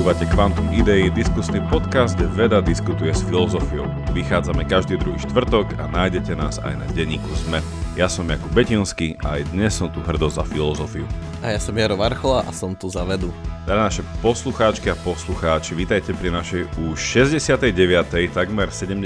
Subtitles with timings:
[0.00, 3.84] Počúvate Quantum Idei, diskusný podcast, kde veda diskutuje s filozofiou.
[4.16, 7.60] Vychádzame každý druhý štvrtok a nájdete nás aj na denníku SME.
[8.00, 11.04] Ja som Jakub Betinský a aj dnes som tu hrdo za filozofiu.
[11.44, 13.28] A ja som Jaro Varchola a som tu za vedu.
[13.68, 17.68] Teda naše poslucháčky a poslucháči, vítajte pri našej už 69.
[18.32, 19.04] takmer 70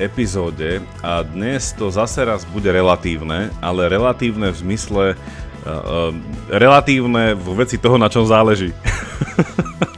[0.00, 6.16] epizóde a dnes to zase raz bude relatívne, ale relatívne v zmysle uh,
[6.48, 8.72] relatívne vo veci toho, na čom záleží.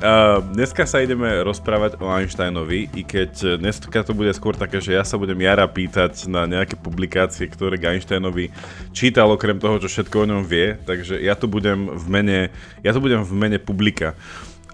[0.00, 4.96] Uh, dneska sa ideme rozprávať o Einsteinovi, i keď dneska to bude skôr také, že
[4.96, 8.48] ja sa budem Jara pýtať na nejaké publikácie, ktoré Einsteinovi
[8.96, 12.38] čítal okrem toho, čo všetko o ňom vie, takže ja tu budem v mene,
[12.80, 14.16] ja tu budem v mene publika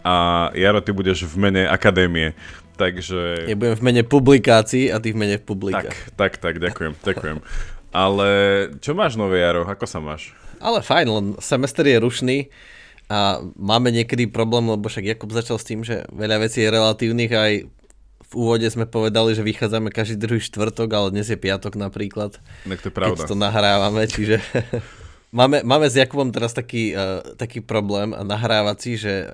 [0.07, 2.39] a Jaro, ty budeš v mene akadémie.
[2.79, 3.51] Takže...
[3.51, 5.91] Ja budem v mene publikácií a ty v mene publika.
[5.91, 7.43] Tak, tak, tak, ďakujem, ďakujem.
[7.91, 8.29] Ale
[8.79, 9.67] čo máš nové, Jaro?
[9.67, 10.31] Ako sa máš?
[10.63, 12.39] Ale fajn, len semester je rušný
[13.07, 17.33] a máme niekedy problém, lebo však Jakub začal s tým, že veľa vecí je relatívnych
[17.33, 17.53] aj
[18.27, 22.43] v úvode sme povedali, že vychádzame každý druhý štvrtok, ale dnes je piatok napríklad.
[22.67, 23.23] Tak to je pravda.
[23.23, 24.43] Keď to nahrávame, čiže
[25.39, 29.31] máme, máme s Jakubom teraz taký, uh, taký problém nahrávací, že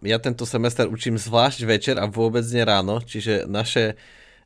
[0.00, 4.00] ja tento semester učím zvlášť večer a vôbec nie ráno, čiže naše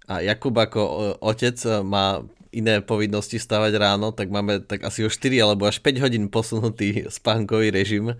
[0.05, 1.55] a Jakub ako uh, otec
[1.87, 6.27] má iné povinnosti stavať ráno, tak máme tak asi o 4 alebo až 5 hodín
[6.31, 8.15] posunutý spánkový režim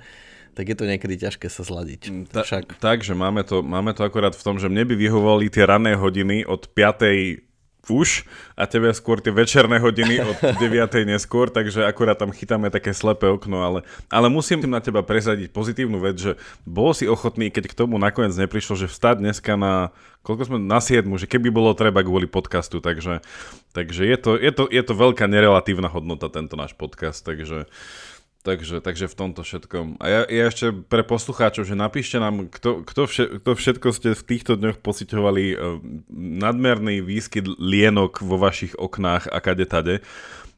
[0.55, 2.01] tak je to niekedy ťažké sa zladiť.
[2.09, 2.79] Mm, ta, Však.
[2.79, 6.47] Takže máme to, máme to akorát v tom, že mne by vyhovovali tie ranné hodiny
[6.47, 7.45] od 5
[7.91, 8.25] už
[8.57, 11.05] a tebe skôr tie večerné hodiny od 9.
[11.05, 16.01] neskôr, takže akurát tam chytáme také slepé okno, ale, ale musím na teba prezadiť pozitívnu
[16.01, 16.33] vec, že
[16.65, 19.93] bol si ochotný, keď k tomu nakoniec neprišlo, že vstať dneska na
[20.25, 23.21] koľko sme na 7, že keby bolo treba kvôli podcastu, takže,
[23.77, 27.69] takže je, to, je, to, je to veľká nerelatívna hodnota tento náš podcast, takže
[28.45, 29.97] Takže, takže v tomto všetkom.
[29.97, 34.11] A ja, ja ešte pre poslucháčov, že napíšte nám, kto, kto, vše, kto všetko ste
[34.13, 35.81] v týchto dňoch pocitovali uh,
[36.13, 40.05] nadmerný výskyt lienok vo vašich oknách a kade tade.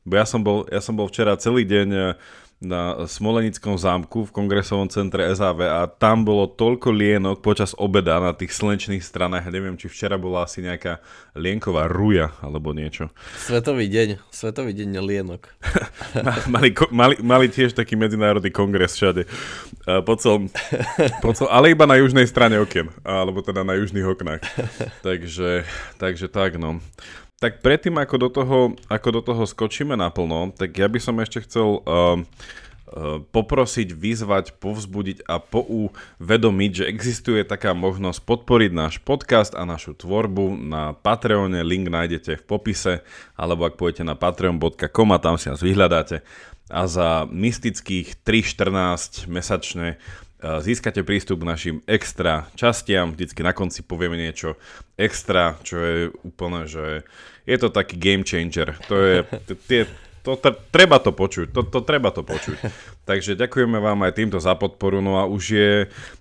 [0.03, 2.07] Bo ja som bol, ja som bol včera celý deň uh,
[2.57, 8.33] na Smolenickom zámku v kongresovom centre SAV a tam bolo toľko lienok počas obeda na
[8.33, 9.53] tých slnečných stranách.
[9.53, 11.05] Neviem, či včera bola asi nejaká
[11.37, 13.13] lienková ruja alebo niečo.
[13.37, 15.53] Svetový deň, Svetový deň lienok.
[16.55, 19.29] mali, mali, mali tiež taký medzinárodný kongres všade.
[20.09, 20.49] Po celom,
[21.21, 24.41] po celom, ale iba na južnej strane okien, alebo teda na južných oknách.
[25.07, 25.69] takže,
[26.01, 26.81] takže tak no.
[27.37, 28.59] Tak predtým, ako do toho,
[28.89, 34.57] ako do toho skočíme naplno, tak ja by som ešte chcel uh, uh, poprosiť, vyzvať,
[34.57, 41.61] povzbudiť a pouvedomiť, že existuje taká možnosť podporiť náš podcast a našu tvorbu na Patreone,
[41.61, 43.05] link nájdete v popise,
[43.37, 46.25] alebo ak pôjdete na patreon.com a tam si nás vyhľadáte.
[46.73, 50.01] A za mystických 3.14 mesačne
[50.43, 54.61] získate prístup k našim extra častiam, vždycky na konci povieme niečo
[55.01, 57.09] extra, čo je úplne, že
[57.49, 58.77] je to taký game changer.
[58.91, 59.17] To je,
[59.65, 59.81] tie,
[60.27, 62.59] to, to, treba to počuť, to, to treba to počuť.
[63.09, 65.71] Takže ďakujeme vám aj týmto za podporu, no a už je,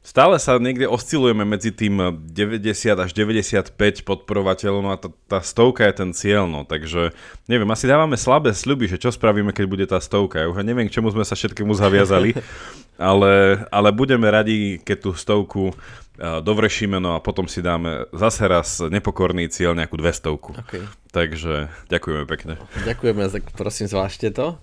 [0.06, 3.74] stále sa niekde oscilujeme medzi tým 90 až 95
[4.06, 7.18] podporovateľov, no a tá, tá stovka je ten cieľ, no, takže
[7.50, 10.86] neviem, asi dávame slabé sľuby, že čo spravíme, keď bude tá stovka, ja už neviem,
[10.86, 12.38] k čomu sme sa všetkému zaviazali,
[13.02, 15.74] ale, ale budeme radi, keď tú stovku
[16.20, 20.56] dovršíme, no a potom si dáme zase raz nepokorný cieľ, nejakú dvestovku.
[20.68, 20.84] Okay.
[21.12, 22.54] Takže ďakujeme pekne.
[22.88, 24.56] Ďakujeme, tak prosím zvážte to.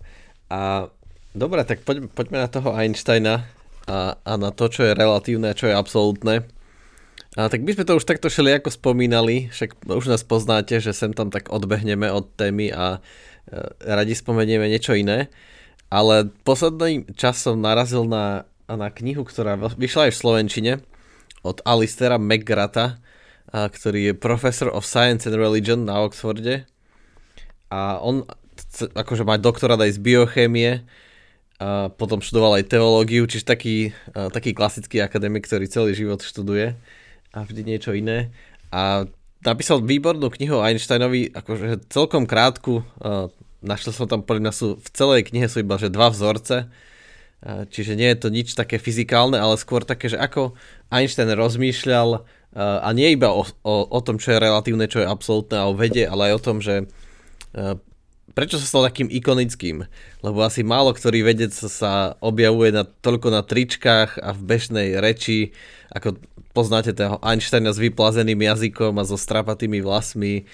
[0.49, 0.89] A
[1.37, 3.49] dobre, tak poď, poďme na toho Einsteina
[3.89, 6.49] a, a na to, čo je relatívne a čo je absolútne.
[7.33, 10.93] A tak by sme to už takto šeli ako spomínali, však už nás poznáte, že
[10.93, 13.01] sem tam tak odbehneme od témy a
[13.49, 15.33] e, radi spomenieme niečo iné.
[15.89, 20.73] Ale posledný čas som narazil na, na knihu, ktorá vyšla aj v Slovenčine
[21.43, 23.03] od Alistera McGrata,
[23.53, 26.65] ktorý je Professor of Science and Religion na Oxforde.
[27.69, 28.25] A on
[28.97, 30.87] akože má doktorát aj z biochémie,
[31.63, 36.75] a potom študoval aj teológiu, čiže taký, taký klasický akademik, ktorý celý život študuje
[37.31, 38.35] a vždy niečo iné.
[38.75, 39.07] A
[39.47, 42.83] napísal výbornú knihu Einsteinovi, akože celkom krátku,
[43.63, 46.67] našiel som tam, podľa sú, v celej knihe sú iba že dva vzorce,
[47.43, 50.55] čiže nie je to nič také fyzikálne, ale skôr také, že ako
[50.95, 55.11] Einstein rozmýšľal uh, a nie iba o, o, o tom, čo je relatívne, čo je
[55.11, 57.75] absolútne a o vede, ale aj o tom, že uh,
[58.33, 59.85] prečo sa stal takým ikonickým.
[60.23, 65.51] Lebo asi málo ktorý vedec sa objavuje na, toľko na tričkách a v bežnej reči,
[65.91, 66.23] ako
[66.57, 70.47] poznáte toho Einsteina s vyplazeným jazykom a so strapatými vlasmi.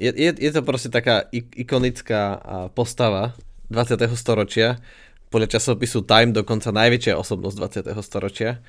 [0.00, 2.40] Je, je, je to proste taká ikonická
[2.72, 3.36] postava
[3.68, 4.00] 20.
[4.16, 4.80] storočia,
[5.28, 8.00] podľa časopisu Time dokonca najväčšia osobnosť 20.
[8.04, 8.60] storočia.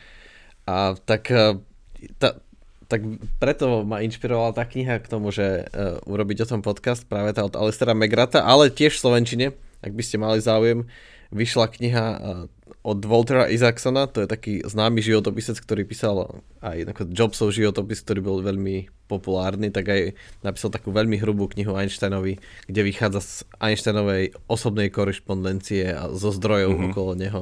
[0.68, 1.60] A tak, e,
[2.20, 2.40] ta,
[2.92, 3.02] tak
[3.40, 7.46] preto ma inšpirovala tá kniha k tomu, že uh, urobiť o tom podcast práve tá
[7.46, 9.48] od Alistera Megrata, ale tiež v Slovenčine,
[9.80, 10.88] ak by ste mali záujem,
[11.30, 12.20] vyšla kniha uh,
[12.82, 18.38] od Waltera Isaacsona, to je taký známy životopisec, ktorý písal aj Jobsov životopis, ktorý bol
[18.42, 20.02] veľmi populárny, tak aj
[20.42, 23.32] napísal takú veľmi hrubú knihu Einsteinovi, kde vychádza z
[23.62, 26.88] Einsteinovej osobnej korešpondencie a zo zdrojov mm-hmm.
[26.94, 27.42] okolo neho.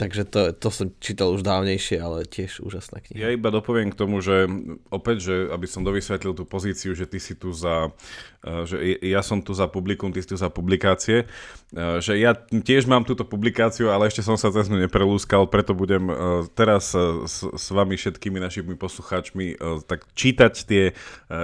[0.00, 3.20] Takže to, to som čítal už dávnejšie, ale tiež úžasná kniha.
[3.20, 4.48] Ja iba dopoviem k tomu, že
[4.88, 7.92] opäť, že aby som dovysvetlil tú pozíciu, že ty si tu za,
[8.40, 12.32] eh, že ja som tu za publikum, ty si tu za publikácie, eh, že ja
[12.40, 16.16] tiež mám túto publikáciu, ale ešte som sa cez ňu neprelúskal, preto budem eh,
[16.56, 16.96] teraz
[17.28, 20.96] s, s vami všetkými našimi poslucháčmi tak čítať tie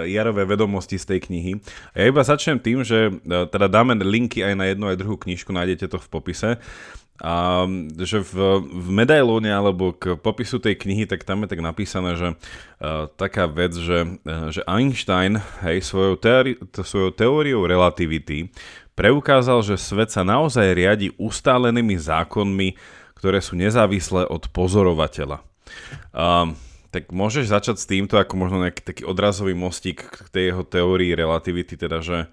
[0.08, 1.52] jarové vedomosti z tej knihy.
[1.92, 5.52] A ja iba začnem tým, že teda dáme linky aj na jednu aj druhú knižku,
[5.52, 6.50] nájdete to v popise.
[7.18, 7.66] A
[7.98, 12.28] že v, v medailóne alebo k popisu tej knihy, tak tam je tak napísané, že
[12.38, 18.54] uh, taká vec, že, uh, že Einstein hej, svojou, teori, svojou teóriou relativity
[18.94, 22.78] preukázal, že svet sa naozaj riadi ustálenými zákonmi,
[23.18, 25.42] ktoré sú nezávislé od pozorovateľa.
[26.14, 26.54] Uh,
[26.94, 31.12] tak môžeš začať s týmto ako možno nejaký taký odrazový mostík k tej jeho teórii
[31.12, 32.30] relativity, teda že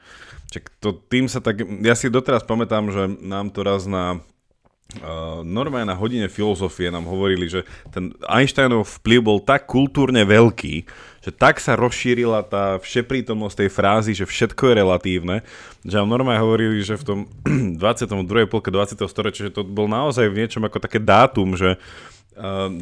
[0.79, 4.23] to, tým sa tak, ja si doteraz pamätám, že nám to raz na
[4.95, 10.87] Uh, normálne na hodine filozofie nám hovorili, že ten Einsteinov vplyv bol tak kultúrne veľký,
[11.25, 15.35] že tak sa rozšírila tá všeprítomnosť tej frázy, že všetko je relatívne,
[15.81, 17.19] že nám normálne hovorili, že v tom
[17.81, 18.45] 22.
[18.45, 19.01] polke 20.
[19.09, 22.14] storočia, že to bol naozaj v niečom ako také dátum, že Uh,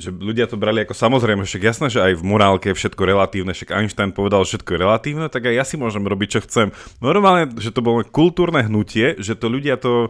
[0.01, 3.53] že ľudia to brali ako samozrejme, však jasné, že aj v morálke je všetko relatívne,
[3.53, 6.67] však Einstein povedal, že všetko je relatívne, tak aj ja si môžem robiť, čo chcem.
[6.97, 10.09] Normálne, že to bolo kultúrne hnutie, že to ľudia to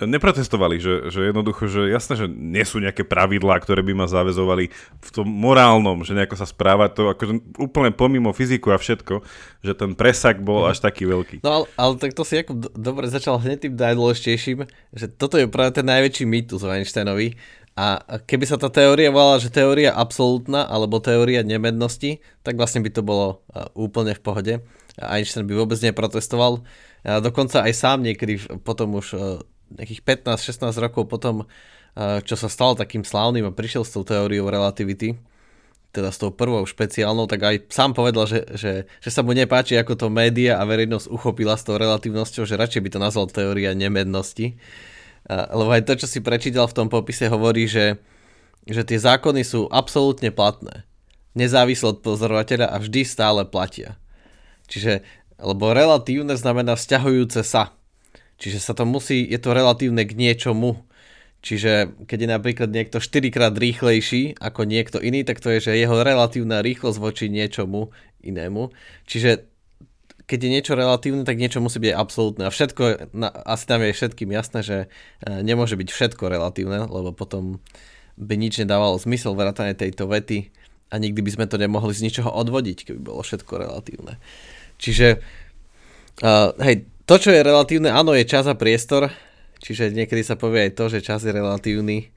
[0.00, 4.72] neprotestovali, že, že jednoducho, že jasné, že nie sú nejaké pravidlá, ktoré by ma zavezovali
[5.04, 9.20] v tom morálnom, že nejako sa správať to akože úplne pomimo fyziku a všetko,
[9.60, 11.44] že ten presak bol až taký veľký.
[11.44, 14.64] No ale, ale tak to si ako do, dobre začal hneď tým najdôležitejším,
[14.96, 17.36] že toto je práve ten najväčší mýtus o Einsteinovi
[17.72, 22.90] a keby sa tá teória volala, že teória absolútna alebo teória nemednosti, tak vlastne by
[22.92, 23.40] to bolo
[23.72, 24.54] úplne v pohode.
[25.00, 26.60] Einstein by vôbec neprotestoval.
[27.00, 29.16] Dokonca aj sám niekedy potom už
[29.78, 31.48] nejakých 15-16 rokov potom,
[31.96, 35.16] eh, čo sa stal takým slávnym a prišiel s tou teóriou relativity,
[35.92, 39.76] teda s tou prvou špeciálnou, tak aj sám povedal, že, že, že sa mu nepáči,
[39.76, 43.76] ako to média a verejnosť uchopila s tou relatívnosťou, že radšej by to nazval teória
[43.76, 44.56] nemednosti.
[44.56, 44.91] A,
[45.30, 47.98] lebo aj to, čo si prečítal v tom popise, hovorí, že,
[48.66, 50.82] že tie zákony sú absolútne platné.
[51.32, 53.96] Nezávisle od pozorovateľa a vždy stále platia.
[54.68, 55.06] Čiže,
[55.40, 57.72] lebo relatívne znamená vzťahujúce sa.
[58.42, 60.82] Čiže sa to musí, je to relatívne k niečomu.
[61.42, 65.78] Čiže keď je napríklad niekto 4 krát rýchlejší ako niekto iný, tak to je, že
[65.78, 67.90] jeho relatívna rýchlosť voči niečomu
[68.22, 68.70] inému.
[69.06, 69.51] Čiže
[70.26, 72.46] keď je niečo relatívne, tak niečo musí byť absolútne.
[72.46, 73.12] A všetko,
[73.46, 74.86] asi tam je všetkým jasné, že e,
[75.42, 77.58] nemôže byť všetko relatívne, lebo potom
[78.16, 80.52] by nič nedávalo zmysel vrátane tejto vety
[80.92, 84.20] a nikdy by sme to nemohli z ničoho odvodiť, keby bolo všetko relatívne.
[84.76, 85.24] Čiže
[86.20, 89.08] uh, hej, to, čo je relatívne, áno, je čas a priestor,
[89.64, 92.12] čiže niekedy sa povie aj to, že čas je relatívny.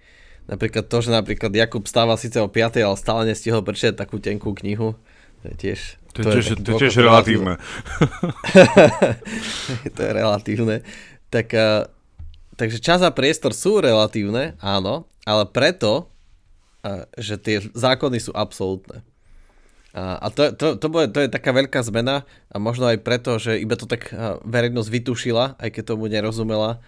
[0.45, 4.53] Napríklad to, že napríklad Jakub stáva síce o 5, ale stále nestihol prečítať takú tenkú
[4.61, 4.93] knihu.
[5.41, 5.79] To je tiež...
[6.15, 7.59] To, to je, tiež, to je tiež relatívne.
[9.95, 10.75] to je relatívne.
[11.27, 11.91] Tak, uh,
[12.55, 16.07] takže čas a priestor sú relatívne, áno, ale preto,
[16.87, 19.03] uh, že tie zákony sú absolútne.
[19.95, 23.55] A to, to, to, bude, to je taká veľká zmena a možno aj preto, že
[23.63, 24.11] iba to tak
[24.43, 26.83] verejnosť vytušila, aj keď tomu nerozumela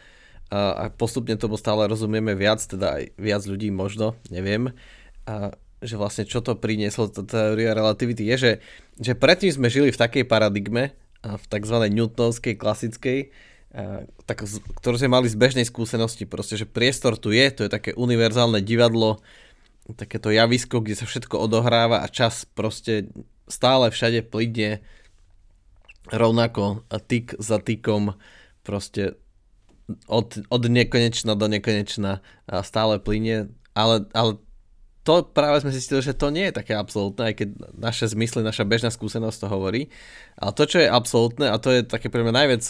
[0.52, 4.76] a postupne tomu stále rozumieme viac, teda aj viac ľudí možno, neviem.
[5.24, 8.52] A že vlastne čo to prinieslo, tá teória relativity je, že,
[8.98, 11.78] že predtým sme žili v takej paradigme, v tzv.
[11.92, 13.20] newtonovskej, klasickej,
[14.26, 14.38] tak,
[14.82, 18.64] ktorú sme mali z bežnej skúsenosti, proste, že priestor tu je, to je také univerzálne
[18.64, 19.22] divadlo,
[19.96, 23.08] takéto javisko, kde sa všetko odohráva a čas proste
[23.48, 24.84] stále všade plydne
[26.12, 28.20] rovnako a tyk za tykom
[28.68, 29.16] proste
[30.12, 32.20] od, od nekonečna do nekonečna
[32.68, 34.44] stále plyne, ale, ale
[35.08, 37.50] to práve sme zistili, že to nie je také absolútne, aj keď
[37.80, 39.88] naše zmysly, naša bežná skúsenosť to hovorí.
[40.36, 42.64] Ale to, čo je absolútne, a to je také pre mňa najviac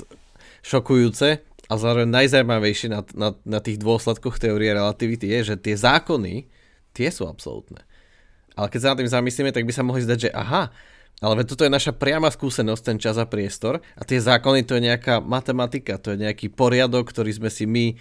[0.62, 6.46] šokujúce a zároveň najzajímavejšie na, na, na tých dôsledkoch teórie relativity je, že tie zákony,
[6.94, 7.82] tie sú absolútne.
[8.54, 10.70] Ale keď sa na tým zamyslíme, tak by sa mohli zdať, že aha,
[11.18, 14.86] ale toto je naša priama skúsenosť, ten čas a priestor a tie zákony to je
[14.86, 17.98] nejaká matematika, to je nejaký poriadok, ktorý sme si my,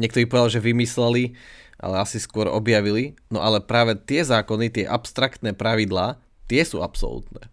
[0.00, 1.36] niekto by povedal, že vymysleli
[1.84, 3.12] ale asi skôr objavili.
[3.28, 6.16] No ale práve tie zákony, tie abstraktné pravidlá,
[6.48, 7.52] tie sú absolútne.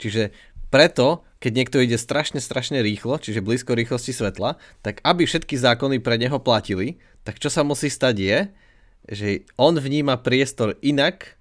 [0.00, 0.32] Čiže
[0.72, 6.00] preto, keď niekto ide strašne, strašne rýchlo, čiže blízko rýchlosti svetla, tak aby všetky zákony
[6.00, 8.38] pre neho platili, tak čo sa musí stať je,
[9.12, 9.28] že
[9.60, 11.36] on vníma priestor inak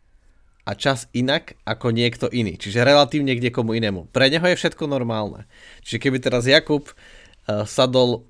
[0.68, 2.60] a čas inak ako niekto iný.
[2.60, 4.12] Čiže relatívne k niekomu inému.
[4.12, 5.48] Pre neho je všetko normálne.
[5.88, 8.28] Čiže keby teraz Jakub uh, sadol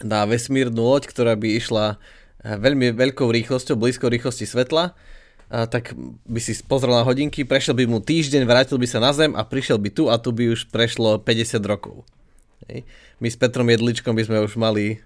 [0.00, 2.00] na vesmírnu loď, ktorá by išla
[2.44, 4.92] veľmi veľkou rýchlosťou, blízko rýchlosti svetla,
[5.54, 5.92] a tak
[6.24, 9.44] by si pozrel na hodinky, prešiel by mu týždeň, vrátil by sa na zem a
[9.44, 12.02] prišiel by tu a tu by už prešlo 50 rokov.
[12.66, 12.88] Hej.
[13.20, 15.04] My s Petrom Jedličkom by sme už mali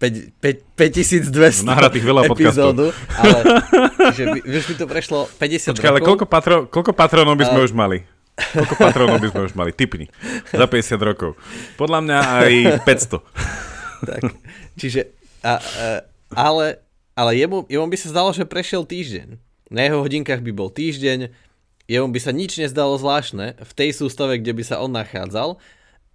[0.00, 3.60] 5200 Nahratých veľa epizódu, ale
[4.16, 5.84] že by, už by to prešlo 50 Počkaj, rokov.
[5.92, 7.64] ale koľko, patro, koľko patronov by sme a...
[7.68, 7.98] už mali?
[8.40, 9.70] Koľko patronov by sme už mali?
[9.76, 10.08] Typni.
[10.48, 11.36] Za 50 rokov.
[11.76, 12.52] Podľa mňa aj
[12.88, 14.08] 500.
[14.08, 14.22] tak,
[14.80, 15.12] čiže,
[15.44, 15.60] a, a,
[16.34, 16.82] ale,
[17.18, 19.38] ale jemu, jemu by sa zdalo, že prešiel týždeň.
[19.70, 21.30] Na jeho hodinkách by bol týždeň,
[21.90, 25.58] jemu by sa nič nezdalo zvláštne v tej sústave, kde by sa on nachádzal,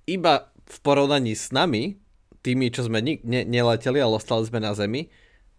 [0.08, 2.00] iba v porovnaní s nami,
[2.46, 5.10] tými, čo sme ne, ne, neleteli, ale ostali sme na Zemi,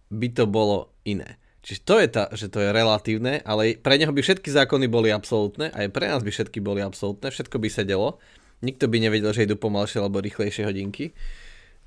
[0.07, 1.35] by to bolo iné.
[1.67, 5.11] Čiže to je tá, že to je relatívne, ale pre neho by všetky zákony boli
[5.11, 8.23] absolútne, aj pre nás by všetky boli absolútne, všetko by sedelo.
[8.63, 11.11] Nikto by nevedel, že idú pomalšie alebo rýchlejšie hodinky,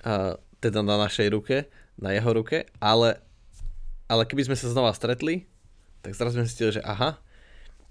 [0.04, 3.20] a, teda na našej ruke, na jeho ruke, ale,
[4.08, 5.44] ale keby sme sa znova stretli,
[6.00, 7.20] tak zrazu sme si že aha,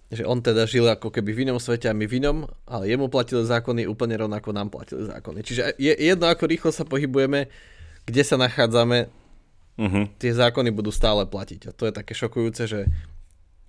[0.10, 3.14] že on teda žil ako keby v inom svete a my v inom, ale jemu
[3.14, 5.46] platili zákony úplne rovnako nám platili zákony.
[5.46, 7.46] Čiže je jedno, ako rýchlo sa pohybujeme,
[8.10, 9.06] kde sa nachádzame,
[9.78, 10.06] uh-huh.
[10.18, 11.70] tie zákony budú stále platiť.
[11.70, 12.90] A to je také šokujúce, že,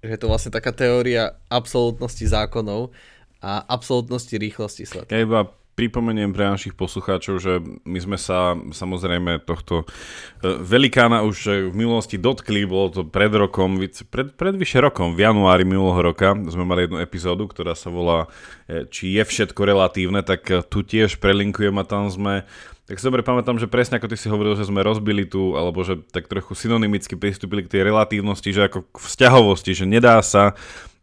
[0.00, 2.97] že je to vlastne taká teória absolútnosti zákonov
[3.44, 5.12] a absolútnosti rýchlosti sveta.
[5.12, 11.70] Ja iba pripomeniem pre našich poslucháčov, že my sme sa samozrejme tohto e, velikána už
[11.70, 13.80] v minulosti dotkli, bolo to pred rokom,
[14.12, 16.36] pred, pred vyše rokom, v januári minulého roka.
[16.50, 18.28] Sme mali jednu epizódu, ktorá sa volá
[18.68, 22.44] e, Či je všetko relatívne, tak e, tu tiež prelinkujem a tam sme
[22.90, 25.86] tak si dobre pamätám, že presne ako ty si hovoril, že sme rozbili tu, alebo
[25.86, 30.58] že tak trochu synonymicky pristúpili k tej relatívnosti, že ako k vzťahovosti, že nedá sa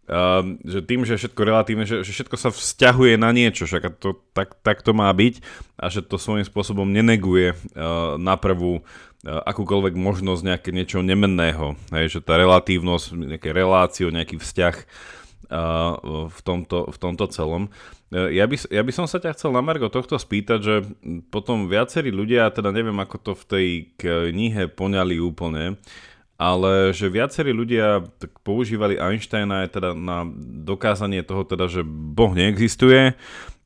[0.07, 4.15] Uh, že tým, že všetko relatívne, že, že všetko sa vzťahuje na niečo, že to,
[4.31, 5.43] tak, tak to má byť
[5.75, 8.83] a že to svojím spôsobom neneguje uh, na prvú uh,
[9.43, 11.75] akúkoľvek možnosť nejaké niečo nemenného.
[11.91, 15.99] Hej, že tá relatívnosť, nejaké reláciu, nejaký vzťah uh,
[16.31, 17.67] v, tomto, v tomto celom.
[18.07, 20.75] Uh, ja by, ja by som sa ťa chcel na Margo tohto spýtať, že
[21.27, 23.67] potom viacerí ľudia, teda neviem ako to v tej
[23.99, 25.75] knihe poňali úplne,
[26.37, 30.21] ale že viacerí ľudia tak používali Einsteina aj teda na
[30.63, 33.17] dokázanie toho, teda, že Boh neexistuje.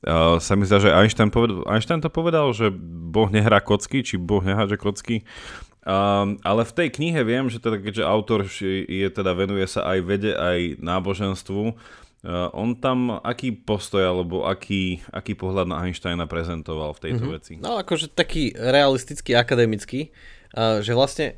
[0.01, 2.73] Uh, sa mi zdá, že Einstein, povedal, Einstein to povedal, že
[3.11, 5.21] Boh nehrá kocky, či Boh neháže kocky.
[5.85, 9.99] Uh, ale v tej knihe viem, že teda keďže autor je, teda venuje sa aj
[10.01, 16.97] vede, aj náboženstvu, uh, on tam aký postoj alebo aký, aký pohľad na Einsteina prezentoval
[16.97, 17.35] v tejto mm-hmm.
[17.37, 17.53] veci?
[17.59, 20.09] No akože taký realistický, akademický,
[20.57, 21.37] uh, že vlastne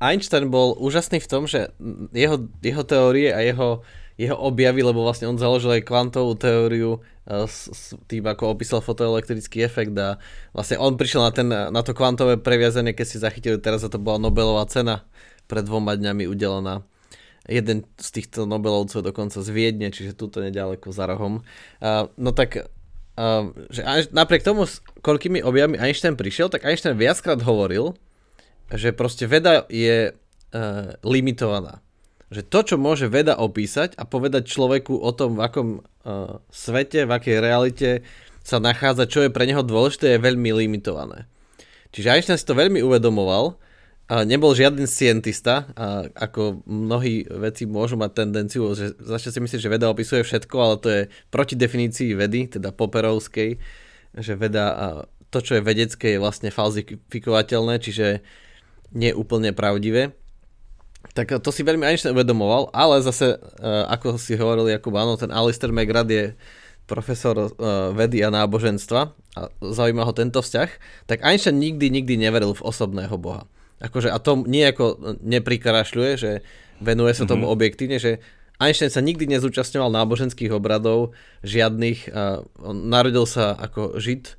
[0.00, 1.68] Einstein bol úžasný v tom, že
[2.16, 3.84] jeho, jeho teórie a jeho,
[4.16, 9.60] jeho objavy, lebo vlastne on založil aj kvantovú teóriu s, s tým, ako opísal fotoelektrický
[9.60, 10.16] efekt a
[10.56, 14.00] vlastne on prišiel na, ten, na to kvantové previazanie, keď si zachytili teraz a to
[14.00, 15.04] bola Nobelová cena
[15.44, 16.80] pred dvoma dňami udelená.
[17.44, 21.44] Jeden z týchto Nobelovcov dokonca z Viedne, čiže túto nedaleko za rohom.
[21.80, 22.60] Uh, no tak
[23.20, 27.96] uh, že napriek tomu, s koľkými objavmi Einstein prišiel, tak Einstein viackrát hovoril,
[28.72, 31.80] že proste veda je uh, limitovaná.
[32.28, 37.08] Že to, čo môže veda opísať a povedať človeku o tom, v akom uh, svete,
[37.08, 37.90] v akej realite
[38.44, 41.28] sa nachádza, čo je pre neho dôležité, je veľmi limitované.
[41.92, 43.56] Čiže Einstein si to veľmi uvedomoval,
[44.08, 49.60] a nebol žiaden scientista, a ako mnohí veci môžu mať tendenciu, že začne si myslieť,
[49.60, 53.60] že veda opisuje všetko, ale to je proti definícii vedy, teda Poperovskej,
[54.16, 54.86] že veda, a
[55.28, 58.24] to, čo je vedecké, je vlastne falzifikovateľné, čiže
[58.92, 60.16] nie úplne pravdivé.
[61.14, 65.30] Tak to si veľmi Einstein uvedomoval, ale zase, uh, ako si hovoril Jakub, áno, ten
[65.30, 66.34] Alistair McGrath je
[66.88, 67.48] profesor uh,
[67.92, 69.00] vedy a náboženstva
[69.36, 70.70] a zaujíma ho tento vzťah,
[71.06, 73.46] tak Einstein nikdy, nikdy neveril v osobného Boha.
[73.78, 76.30] Akože, a to nie ako neprikrašľuje, že
[76.82, 77.56] venuje sa tomu mm-hmm.
[77.56, 78.18] objektívne, že
[78.58, 81.14] Einstein sa nikdy nezúčastňoval náboženských obradov,
[81.46, 82.10] žiadnych,
[82.66, 84.34] narodil sa ako žid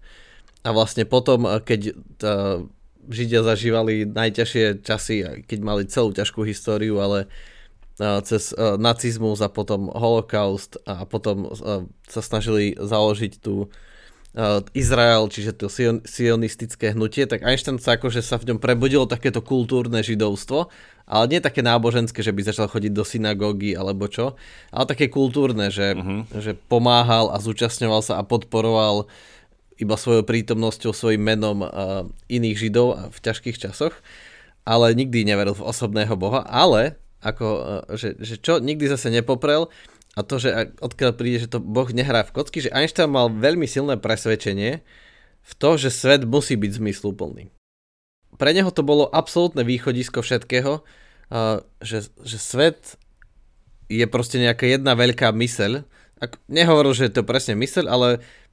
[0.67, 1.95] a vlastne potom, keď
[3.09, 7.25] Židia zažívali najťažšie časy, keď mali celú ťažkú históriu, ale
[8.23, 11.51] cez nacizmus a potom holokaust a potom
[12.07, 13.67] sa snažili založiť tú
[14.77, 15.67] Izrael, čiže to
[16.05, 20.69] sionistické hnutie, tak Einstein sa akože sa v ňom prebudilo takéto kultúrne židovstvo,
[21.09, 24.37] ale nie také náboženské, že by začal chodiť do synagógy alebo čo,
[24.69, 26.29] ale také kultúrne, že, uh-huh.
[26.37, 29.09] že pomáhal a zúčastňoval sa a podporoval
[29.79, 31.63] iba svojou prítomnosťou, svojim menom
[32.27, 33.95] iných židov v ťažkých časoch,
[34.67, 39.67] ale nikdy neveril v osobného boha, ale ako, uh, že, že čo nikdy zase nepoprel,
[40.17, 43.63] a to, že odkiaľ príde, že to Boh nehrá v kocky, že Einstein mal veľmi
[43.69, 44.83] silné presvedčenie
[45.39, 47.53] v to, že svet musí byť zmysluplný.
[48.35, 50.83] Pre neho to bolo absolútne východisko všetkého,
[51.79, 52.99] že, že svet
[53.87, 55.87] je proste nejaká jedna veľká myseľ.
[56.51, 58.09] Nehovoril, že je to presne myseľ, ale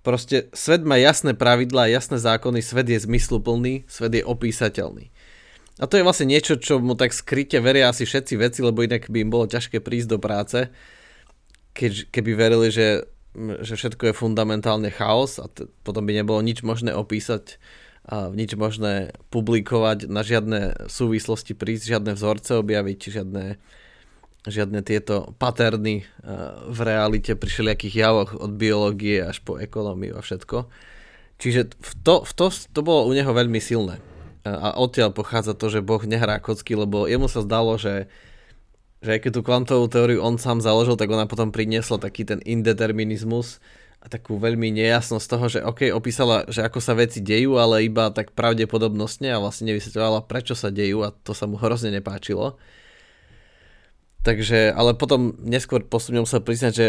[0.07, 5.11] proste svet má jasné pravidlá, jasné zákony, svet je zmysluplný, svet je opísateľný.
[5.83, 9.11] A to je vlastne niečo, čo mu tak skryte veria asi všetci veci, lebo inak
[9.11, 10.71] by im bolo ťažké prísť do práce
[11.77, 13.05] keď, keby verili, že,
[13.37, 17.61] že všetko je fundamentálne chaos a t- potom by nebolo nič možné opísať
[18.07, 23.61] a nič možné publikovať, na žiadne súvislosti prísť, žiadne vzorce objaviť, žiadne,
[24.47, 26.07] žiadne tieto paterny
[26.71, 30.71] v realite pri všelijakých javoch od biológie až po ekonómiu a všetko.
[31.37, 34.01] Čiže v to, v to, to bolo u neho veľmi silné.
[34.47, 38.07] A odtiaľ pochádza to, že Boh nehrá kocky, lebo jemu sa zdalo, že
[39.05, 42.41] že aj keď tú kvantovú teóriu on sám založil, tak ona potom priniesla taký ten
[42.43, 43.61] indeterminizmus
[44.01, 48.09] a takú veľmi nejasnosť toho, že OK, opísala, že ako sa veci dejú, ale iba
[48.11, 52.57] tak pravdepodobnostne a vlastne nevysvetľovala, prečo sa dejú a to sa mu hrozne nepáčilo.
[54.27, 56.89] Takže, ale potom neskôr postupne musel priznať, že,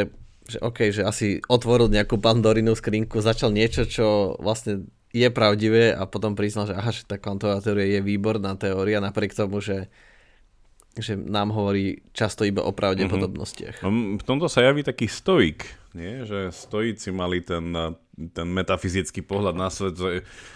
[0.50, 6.10] že OK, že asi otvoril nejakú pandorinu skrinku, začal niečo, čo vlastne je pravdivé a
[6.10, 9.86] potom priznal, že aha, že tá kvantová teória je výborná teória, napriek tomu, že
[11.02, 13.82] že nám hovorí často iba o pravdepodobnostiach.
[13.82, 14.22] Mm-hmm.
[14.22, 15.66] V tomto sa javí taký stoik,
[15.98, 16.26] nie?
[16.26, 17.74] že stoici mali ten,
[18.34, 19.98] ten metafyzický pohľad na svet,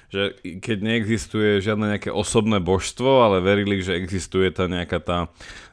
[0.09, 0.23] že,
[0.61, 5.17] keď neexistuje žiadne nejaké osobné božstvo, ale verili, že existuje tá nejaká tá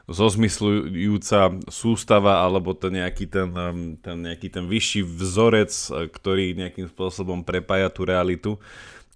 [0.09, 3.49] zozmyslujúca sústava alebo ten nejaký ten,
[4.01, 5.69] ten, nejaký ten vyšší vzorec,
[6.13, 8.57] ktorý nejakým spôsobom prepája tú realitu,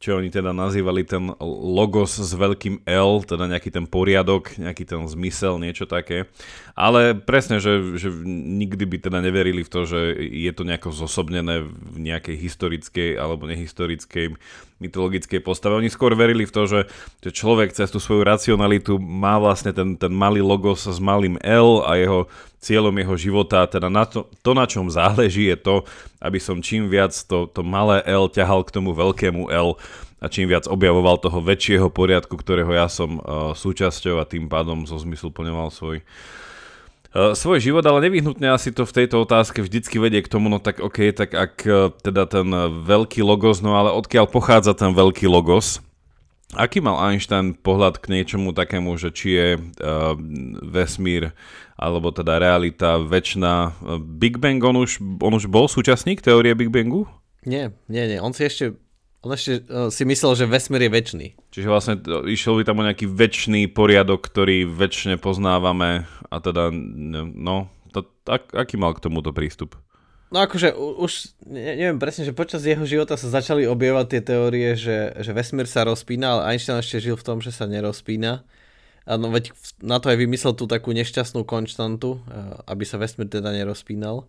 [0.04, 5.00] čo oni teda nazývali ten logos s veľkým L, teda nejaký ten poriadok, nejaký ten
[5.08, 6.28] zmysel, niečo také.
[6.76, 11.64] Ale presne, že, že nikdy by teda neverili v to, že je to nejako zosobnené
[11.64, 14.36] v nejakej historickej alebo nehistorickej
[14.84, 15.80] mytologickej postave.
[15.80, 16.92] Oni skôr verili v to, že,
[17.24, 21.80] že človek cez tú svoju racionalitu má vlastne ten, ten malý logos s malým L
[21.88, 22.28] a jeho
[22.64, 25.76] cieľom jeho života, teda na to, to, na čom záleží, je to,
[26.24, 29.76] aby som čím viac to, to malé L ťahal k tomu veľkému L
[30.24, 34.88] a čím viac objavoval toho väčšieho poriadku, ktorého ja som uh, súčasťou a tým pádom
[34.88, 40.00] zo zmyslu plňoval svoj uh, svoj život, ale nevyhnutne asi to v tejto otázke vždycky
[40.00, 42.48] vedie k tomu, no tak OK, tak ak uh, teda ten
[42.88, 45.84] veľký logos, no ale odkiaľ pochádza ten veľký logos,
[46.54, 50.14] Aký mal Einstein pohľad k niečomu takému, že či je uh,
[50.62, 51.34] vesmír
[51.74, 53.74] alebo teda realita väčšina
[54.22, 57.10] Big Bang, on už, on už bol súčasník teórie Big Bangu?
[57.44, 58.22] Nie, nie, nie.
[58.22, 58.78] On si ešte,
[59.26, 61.28] on ešte uh, si myslel, že vesmír je väčší.
[61.50, 61.94] Čiže vlastne
[62.30, 66.70] išiel by tam o nejaký väčší poriadok, ktorý väčšine poznávame a teda,
[67.34, 69.74] no, to, ak, aký mal k tomuto prístup?
[70.34, 75.14] No akože už, neviem presne, že počas jeho života sa začali objavovať tie teórie, že,
[75.22, 78.42] že vesmír sa rozpína, ale Einstein ešte žil v tom, že sa nerozpína.
[79.06, 79.54] No veď
[79.86, 82.18] na to aj vymyslel tú takú nešťastnú konštantu,
[82.66, 84.26] aby sa vesmír teda nerozpínal.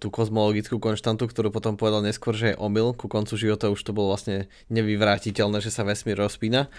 [0.00, 2.96] Tú kozmologickú konštantu, ktorú potom povedal neskôr, že je omyl.
[2.96, 6.72] Ku koncu života už to bolo vlastne nevyvrátiteľné, že sa vesmír rozpína.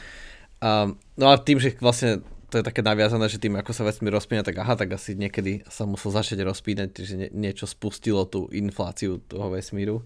[0.58, 4.14] A, no a tým, že vlastne to je také naviazané, že tým, ako sa vesmír
[4.14, 8.48] rozpína, tak aha, tak asi niekedy sa musel začať rozpínať, že nie, niečo spustilo tú
[8.54, 10.06] infláciu toho vesmíru.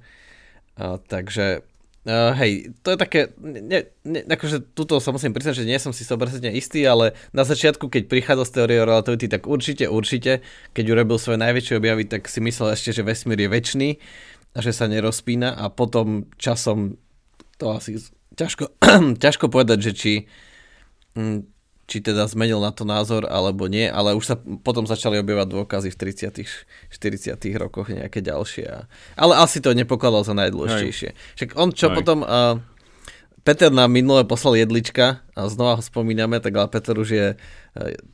[0.79, 1.63] Uh, takže
[2.07, 5.91] Uh, hej, to je také, ne, ne, akože tuto sa musím priznať, že nie som
[5.91, 10.39] si 100% istý, ale na začiatku, keď prichádzal z teórie relativity, tak určite, určite,
[10.71, 13.89] keď urobil svoje najväčšie objavy, tak si myslel ešte, že vesmír je väčší
[14.55, 16.95] a že sa nerozpína a potom časom
[17.59, 17.99] to asi
[18.39, 18.79] ťažko,
[19.23, 20.13] ťažko povedať, že či
[21.19, 21.43] hm,
[21.89, 25.89] či teda zmenil na to názor alebo nie, ale už sa potom začali objavať dôkazy
[25.89, 26.45] v 30
[26.93, 28.85] 40 rokoch nejaké ďalšie.
[29.17, 31.17] Ale asi to nepokladal za najdôležitejšie.
[31.41, 31.97] Však on čo Aj.
[31.97, 32.21] potom...
[32.21, 32.61] Uh,
[33.39, 37.39] Peter nám minule poslal jedlička a znova ho spomíname, tak ale Peter už je uh,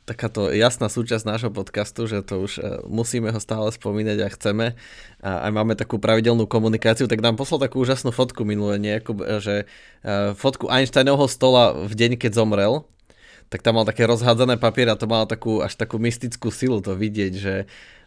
[0.06, 4.66] takáto jasná súčasť nášho podcastu, že to už uh, musíme ho stále spomínať a chceme.
[5.20, 9.66] A aj máme takú pravidelnú komunikáciu, tak nám poslal takú úžasnú fotku minule, nejakú, že
[10.06, 12.86] uh, fotku Einsteinovho stola v deň, keď zomrel
[13.46, 16.98] tak tam mal také rozhádzané papier a to malo takú, až takú mystickú silu to
[16.98, 17.54] vidieť, že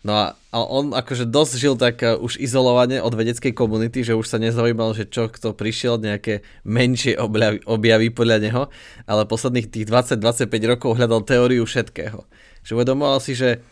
[0.03, 4.19] no a, a on akože dosť žil tak uh, už izolovane od vedeckej komunity, že
[4.19, 8.63] už sa nezaujímal, že čo kto prišiel, nejaké menšie objavy, objavy podľa neho,
[9.07, 12.27] ale posledných tých 20-25 rokov hľadal teóriu všetkého.
[12.67, 13.63] Že uvedomoval si, že,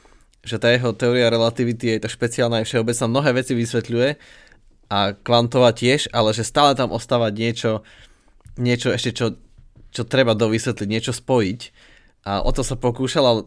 [0.48, 4.10] že tá jeho teória relativity je to špeciálna aj všeobecná, mnohé veci vysvetľuje
[4.88, 7.84] a kvantová tiež, ale že stále tam ostáva niečo,
[8.56, 9.36] niečo ešte, čo,
[9.98, 11.62] čo treba dovysvetliť, niečo spojiť.
[12.30, 13.42] A o to sa pokúšal, ale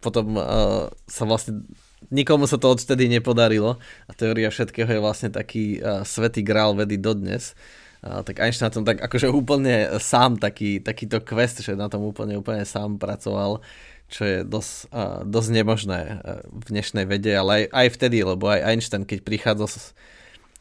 [0.00, 1.68] potom uh, sa vlastne
[2.08, 3.76] nikomu sa to odtedy nepodarilo
[4.08, 7.52] a teória všetkého je vlastne taký uh, svetý grál vedy dodnes.
[8.00, 12.00] Uh, tak Einstein na tom tak akože úplne sám taký, takýto quest, že na tom
[12.08, 13.60] úplne úplne sám pracoval,
[14.08, 18.48] čo je dosť, uh, dosť nemožné uh, v dnešnej vede, ale aj, aj vtedy, lebo
[18.48, 19.92] aj Einstein, keď prichádzal s,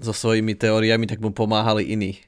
[0.04, 2.20] so svojimi teóriami, tak mu pomáhali iní.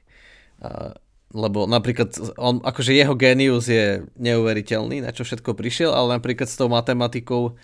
[0.64, 0.96] Uh,
[1.32, 6.56] lebo napríklad on, akože jeho genius je neuveriteľný, na čo všetko prišiel, ale napríklad s
[6.56, 7.56] tou matematikou,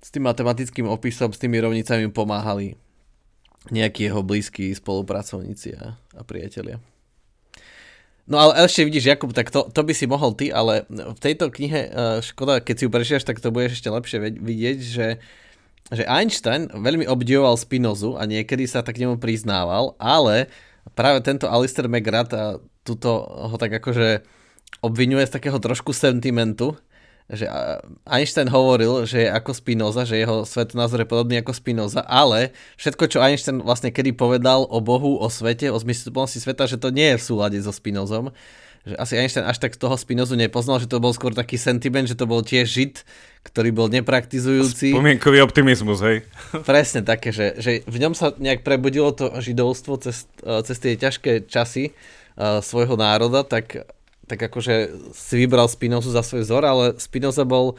[0.00, 2.74] s tým matematickým opisom, s tými rovnicami pomáhali
[3.70, 6.82] nejakí jeho blízki spolupracovníci a, a priatelia.
[8.26, 11.50] No ale ešte vidíš, Jakub, tak to, to by si mohol ty, ale v tejto
[11.50, 11.90] knihe,
[12.22, 15.06] škoda, keď si ju prešieš, tak to budeš ešte lepšie vidieť, že
[15.92, 20.48] že Einstein veľmi obdivoval Spinozu a niekedy sa tak k nemu priznával, ale
[20.96, 22.32] práve tento Alistair McGrath
[22.82, 24.22] tuto ho tak akože
[24.82, 26.74] obvinuje z takého trošku sentimentu,
[27.30, 27.46] že
[28.04, 33.04] Einstein hovoril, že je ako Spinoza, že jeho svetonázor je podobný ako Spinoza, ale všetko,
[33.08, 37.14] čo Einstein vlastne kedy povedal o Bohu, o svete, o zmysluplnosti sveta, že to nie
[37.14, 38.34] je v súlade so Spinozom
[38.82, 42.18] že asi Einstein až tak toho Spinozu nepoznal, že to bol skôr taký sentiment, že
[42.18, 42.94] to bol tiež žid,
[43.46, 44.90] ktorý bol nepraktizujúci.
[44.90, 46.26] Spomienkový optimizmus, hej.
[46.70, 51.46] Presne také, že, že v ňom sa nejak prebudilo to židovstvo cez, cez tie ťažké
[51.46, 51.94] časy
[52.38, 53.84] svojho národa, tak,
[54.26, 57.76] tak akože si vybral Spinozu za svoj vzor, ale Spinoza bol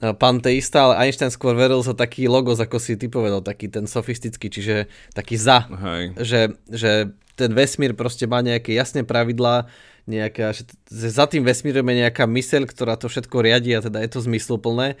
[0.00, 4.48] panteista, ale Einstein skôr veril za taký logos, ako si ty povedal, taký ten sofistický,
[4.48, 6.16] čiže taký za, hej.
[6.16, 6.40] Že,
[6.72, 6.92] že
[7.36, 9.68] ten vesmír proste má nejaké jasné pravidlá,
[10.08, 14.00] nejaká, že, že za tým vesmírom je nejaká myseľ, ktorá to všetko riadi a teda
[14.00, 14.96] je to zmysluplné,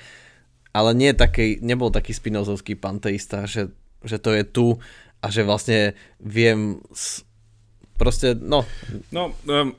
[0.76, 3.72] ale nie taký, nebol taký spinozovský panteista, že,
[4.04, 4.66] že to je tu
[5.24, 6.80] a že vlastne viem
[8.00, 8.64] proste, no.
[9.12, 9.76] No, um,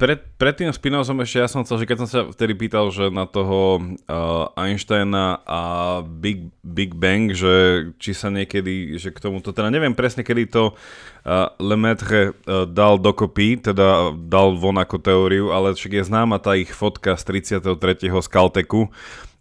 [0.00, 3.12] pred, pred tým Spinozom ešte ja som chcel, že keď som sa vtedy pýtal, že
[3.12, 5.60] na toho uh, Einsteina a
[6.00, 10.72] Big, Big Bang, že či sa niekedy, že k tomuto, teda neviem presne, kedy to
[10.72, 16.56] uh, Lemaitre uh, dal dokopy, teda dal von ako teóriu, ale však je známa tá
[16.56, 18.08] ich fotka z 33.
[18.08, 18.88] z Caltechu,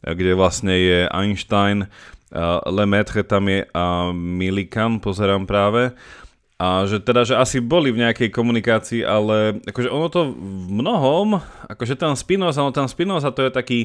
[0.03, 5.95] kde vlastne je Einstein, uh, Lemaitre tam je a Millikan, pozerám práve,
[6.57, 11.37] a že teda, že asi boli v nejakej komunikácii, ale akože ono to v mnohom,
[11.69, 13.79] akože ten Spinoza, no ten Spinoza to je taký,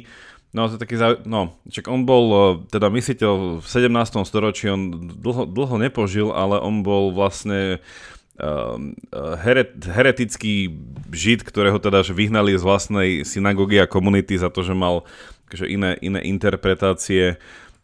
[0.57, 0.97] no to je taký,
[1.29, 2.41] no, čak on bol e,
[2.73, 4.25] teda mysliteľ v 17.
[4.25, 7.85] storočí, on dlho, dlho nepožil, ale on bol vlastne
[8.41, 8.77] uh,
[9.45, 10.73] heret, heretický
[11.13, 15.05] žid, ktorého teda že vyhnali z vlastnej synagógy a komunity za to, že mal
[15.53, 17.37] akože iné, iné interpretácie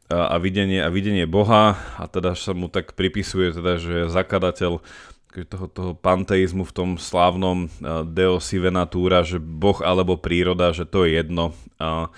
[0.08, 4.80] a videnie, a videnie Boha a teda sa mu tak pripisuje, teda, že je zakladateľ
[5.28, 7.68] toho, toho panteizmu v tom slávnom
[8.10, 11.52] Deo Sive Natura, že Boh alebo príroda, že to je jedno.
[11.78, 12.08] A,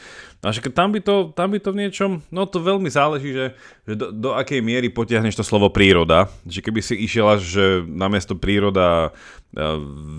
[0.40, 3.46] a že tam by, to, tam by to v niečom, no to veľmi záleží, že,
[3.84, 6.30] že do, do akej miery potiahneš to slovo príroda.
[6.48, 9.12] Že keby si išiel až, že namiesto príroda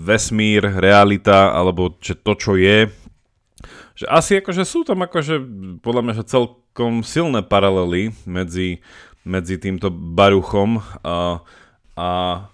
[0.04, 2.92] vesmír, realita, alebo že to, čo je,
[3.92, 5.40] že asi akože sú tam akože
[5.84, 8.80] podľa mňa, že celkom silné paralely medzi,
[9.22, 11.44] medzi týmto Baruchom a,
[11.94, 12.06] a...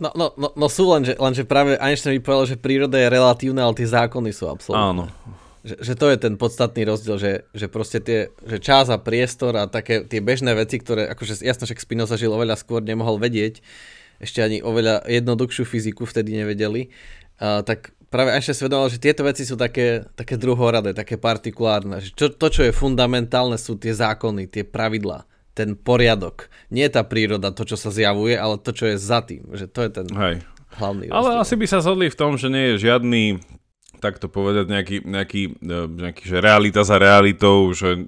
[0.03, 2.99] No, no, no, no sú len, že, len, že práve Einstein by povedal, že príroda
[2.99, 4.83] je relatívna, ale tie zákony sú absolútne.
[4.83, 5.05] Áno.
[5.63, 9.59] Že, že to je ten podstatný rozdiel, že, že proste tie, že čas a priestor
[9.59, 13.63] a také tie bežné veci, ktoré, akože jasno, že Spinoza žil oveľa skôr, nemohol vedieť,
[14.19, 16.91] ešte ani oveľa jednoduchšiu fyziku vtedy nevedeli,
[17.39, 22.01] uh, tak práve ešte svedomal, že tieto veci sú také, také druhoradé, také partikulárne.
[22.01, 26.49] Že čo, to, čo je fundamentálne, sú tie zákony, tie pravidlá, ten poriadok.
[26.73, 29.45] Nie tá príroda, to, čo sa zjavuje, ale to, čo je za tým.
[29.53, 30.35] Že to je ten Hej.
[30.81, 31.45] hlavný Ale rozdiel.
[31.45, 33.23] asi by sa zhodli v tom, že nie je žiadny
[33.99, 37.99] tak to povedať, nejaký, nejaký, e, nejaký že realita za realitou, že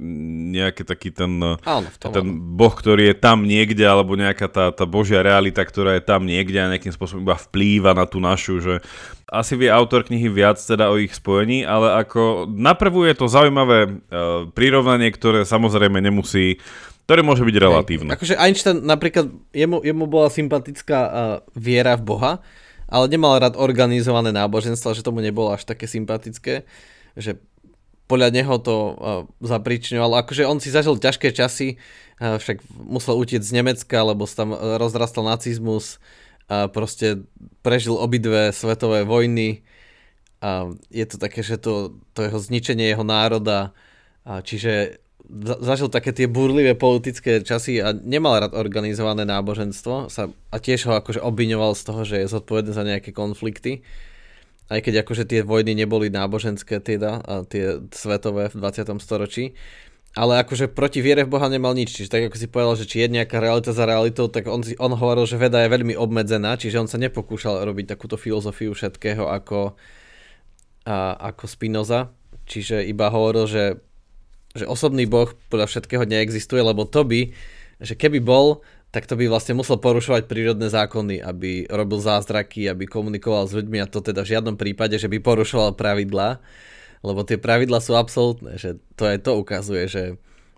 [0.54, 4.86] nejaký taký ten, e, Áno, ten boh, ktorý je tam niekde, alebo nejaká tá, tá
[4.86, 8.74] božia realita, ktorá je tam niekde a nejakým spôsobom iba vplýva na tú našu, že
[9.30, 13.78] asi vie autor knihy viac teda o ich spojení, ale ako naprvu je to zaujímavé
[13.86, 16.58] uh, prirovnanie, ktoré samozrejme nemusí
[17.10, 18.14] ktoré môže byť relatívne.
[18.14, 21.12] Akože Einstein napríklad, jemu, jemu bola sympatická uh,
[21.58, 22.32] viera v Boha,
[22.90, 26.66] ale nemal rád organizované náboženstvo, že tomu nebolo až také sympatické,
[27.14, 27.38] že
[28.10, 28.94] podľa neho to uh,
[29.38, 30.18] zapričňovalo.
[30.26, 31.78] Akože on si zažil ťažké časy,
[32.18, 36.02] uh, však musel utiec z Nemecka, lebo tam rozrastal nacizmus,
[36.50, 37.22] a proste
[37.62, 39.62] prežil obidve svetové vojny
[40.42, 43.70] a je to také, že to, to jeho zničenie jeho národa,
[44.26, 44.98] a čiže
[45.62, 50.92] zažil také tie burlivé politické časy a nemal rád organizované náboženstvo sa, a tiež ho
[50.98, 53.86] akože obviňoval z toho, že je zodpovedný za nejaké konflikty.
[54.70, 59.02] Aj keď akože tie vojny neboli náboženské teda, a tie svetové v 20.
[59.02, 59.54] storočí.
[60.10, 61.94] Ale akože proti viere v Boha nemal nič.
[61.94, 64.92] Čiže tak ako si povedal, že či je nejaká realita za realitou, tak on, on
[64.98, 69.78] hovoril, že veda je veľmi obmedzená, čiže on sa nepokúšal robiť takúto filozofiu všetkého ako,
[70.86, 72.10] a, ako Spinoza.
[72.50, 73.62] Čiže iba hovoril, že
[74.54, 77.30] že osobný boh podľa všetkého neexistuje, lebo to by,
[77.78, 82.90] že keby bol, tak to by vlastne musel porušovať prírodné zákony, aby robil zázraky, aby
[82.90, 86.42] komunikoval s ľuďmi a to teda v žiadnom prípade, že by porušoval pravidlá,
[87.06, 90.04] lebo tie pravidlá sú absolútne, že to aj to ukazuje, že,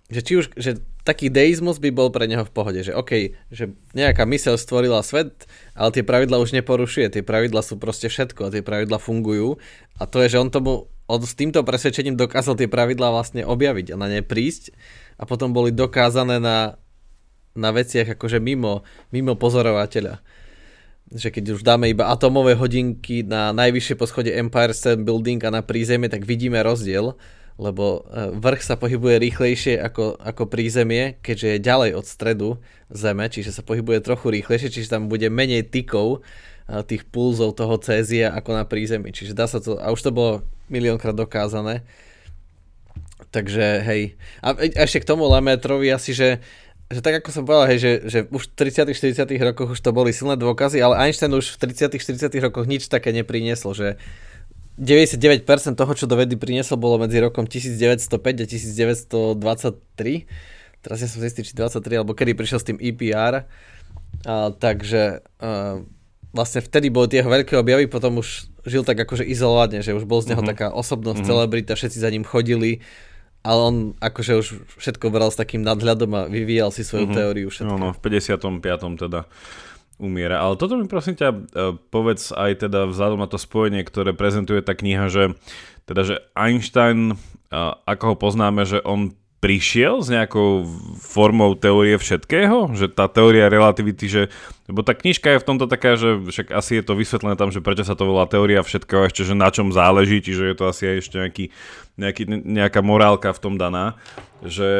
[0.08, 3.74] že či už, že taký deizmus by bol pre neho v pohode, že OK, že
[3.94, 8.62] nejaká myseľ stvorila svet, ale tie pravidla už neporušuje, tie pravidla sú proste všetko, tie
[8.62, 9.58] pravidla fungujú.
[9.98, 13.92] A to je, že on tomu on s týmto presvedčením dokázal tie pravidlá vlastne objaviť
[13.92, 14.72] a na ne prísť.
[15.18, 16.80] A potom boli dokázané na,
[17.52, 20.22] na veciach akože mimo, mimo pozorovateľa.
[21.12, 25.60] Že keď už dáme iba atomové hodinky na najvyššie poschode Empire State Building a na
[25.60, 27.12] prízemie, tak vidíme rozdiel,
[27.60, 32.48] lebo e, vrch sa pohybuje rýchlejšie ako, ako prízemie, keďže je ďalej od stredu
[32.92, 36.24] Zeme, čiže sa pohybuje trochu rýchlejšie, čiže tam bude menej tykov
[36.86, 39.12] tých pulzov toho cézia ako na prízemí.
[39.12, 41.84] Čiže dá sa to, a už to bolo miliónkrát dokázané.
[43.32, 44.16] Takže hej.
[44.40, 46.40] A ešte k tomu Lemetrovi asi, že,
[46.88, 49.90] že tak ako som povedal, hej, že, že už v 30 40 rokoch už to
[49.92, 53.96] boli silné dôkazy, ale Einstein už v 30 40 rokoch nič také neprinieslo, že
[54.80, 55.44] 99%
[55.76, 58.08] toho, čo do vedy priniesol, bolo medzi rokom 1905
[58.40, 60.24] a 1923.
[60.82, 63.44] Teraz ja som si istý, či 23, alebo kedy prišiel s tým EPR.
[64.24, 65.84] A, takže a,
[66.32, 70.24] vlastne vtedy boli tie veľké objavy, potom už žil tak akože izolovane, že už bol
[70.24, 70.52] z neho mm-hmm.
[70.56, 71.28] taká osobnosť, mm-hmm.
[71.28, 72.80] celebrita, všetci za ním chodili,
[73.44, 74.46] ale on akože už
[74.80, 77.20] všetko bral s takým nadhľadom a vyvíjal si svoju mm-hmm.
[77.20, 77.68] teóriu všetko.
[77.68, 79.02] No, no, v 55.
[79.02, 79.28] teda
[80.02, 80.42] umiera.
[80.42, 81.36] Ale toto mi prosím ťa e,
[81.94, 85.38] povedz aj teda vzhľadom na to spojenie, ktoré prezentuje tá kniha, že
[85.86, 87.18] teda, že Einstein,
[87.84, 89.12] ako ho poznáme, že on
[89.42, 90.62] prišiel s nejakou
[91.02, 92.78] formou teórie všetkého?
[92.78, 94.22] Že tá teória relativity, že...
[94.70, 97.58] Lebo tá knižka je v tomto taká, že však asi je to vysvetlené tam, že
[97.58, 100.86] prečo sa to volá teória všetkého, ešte, že na čom záleží, čiže je to asi
[100.86, 101.44] aj ešte nejaký,
[101.98, 103.98] nejaký, nejaká morálka v tom daná.
[104.46, 104.72] Že,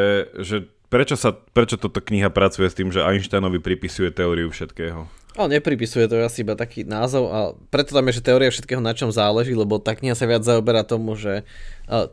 [0.46, 0.56] že
[0.92, 5.08] prečo, sa, prečo toto kniha pracuje s tým, že Einsteinovi pripisuje teóriu všetkého?
[5.32, 7.38] Ale nepripisuje to asi iba taký názov a
[7.72, 10.84] preto tam je, že teória všetkého na čom záleží, lebo tá kniha sa viac zaoberá
[10.84, 11.48] tomu, že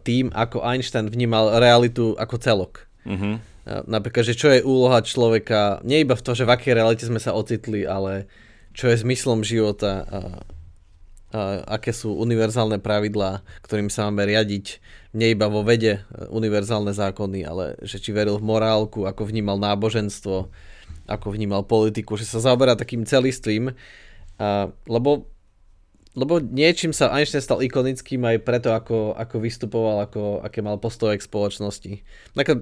[0.07, 2.87] tým, ako Einstein vnímal realitu ako celok.
[3.03, 3.43] Uh-huh.
[3.67, 7.19] Napríklad, že čo je úloha človeka, nie iba v tom, že v akej realite sme
[7.19, 8.31] sa ocitli, ale
[8.71, 10.19] čo je zmyslom života, a,
[11.35, 11.39] a,
[11.75, 17.73] aké sú univerzálne pravidlá, ktorým sa máme riadiť, nie iba vo vede univerzálne zákony, ale
[17.81, 20.53] že či veril v morálku, ako vnímal náboženstvo,
[21.09, 23.73] ako vnímal politiku, že sa zaoberá takým celistvým,
[24.37, 25.25] a, lebo,
[26.13, 31.17] lebo niečím sa Einstein stal ikonickým aj preto, ako, ako vystupoval, ako, aké mal postoje
[31.17, 32.05] k spoločnosti.
[32.37, 32.61] Nakon,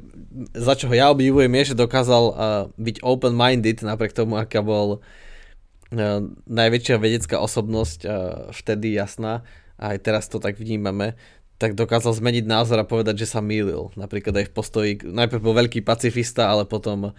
[0.55, 2.33] za čo ja obdivujem je, že dokázal a,
[2.79, 5.03] byť open-minded napriek tomu, aká bol
[5.91, 8.09] a, najväčšia vedecká osobnosť a,
[8.55, 9.43] vtedy jasná,
[9.77, 11.13] a aj teraz to tak vnímame,
[11.57, 13.89] tak dokázal zmeniť názor a povedať, že sa mýlil.
[13.97, 17.17] Napríklad aj v postoji, najprv bol veľký pacifista, ale potom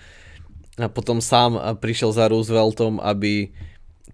[0.78, 3.50] a potom sám prišiel za Rooseveltom, aby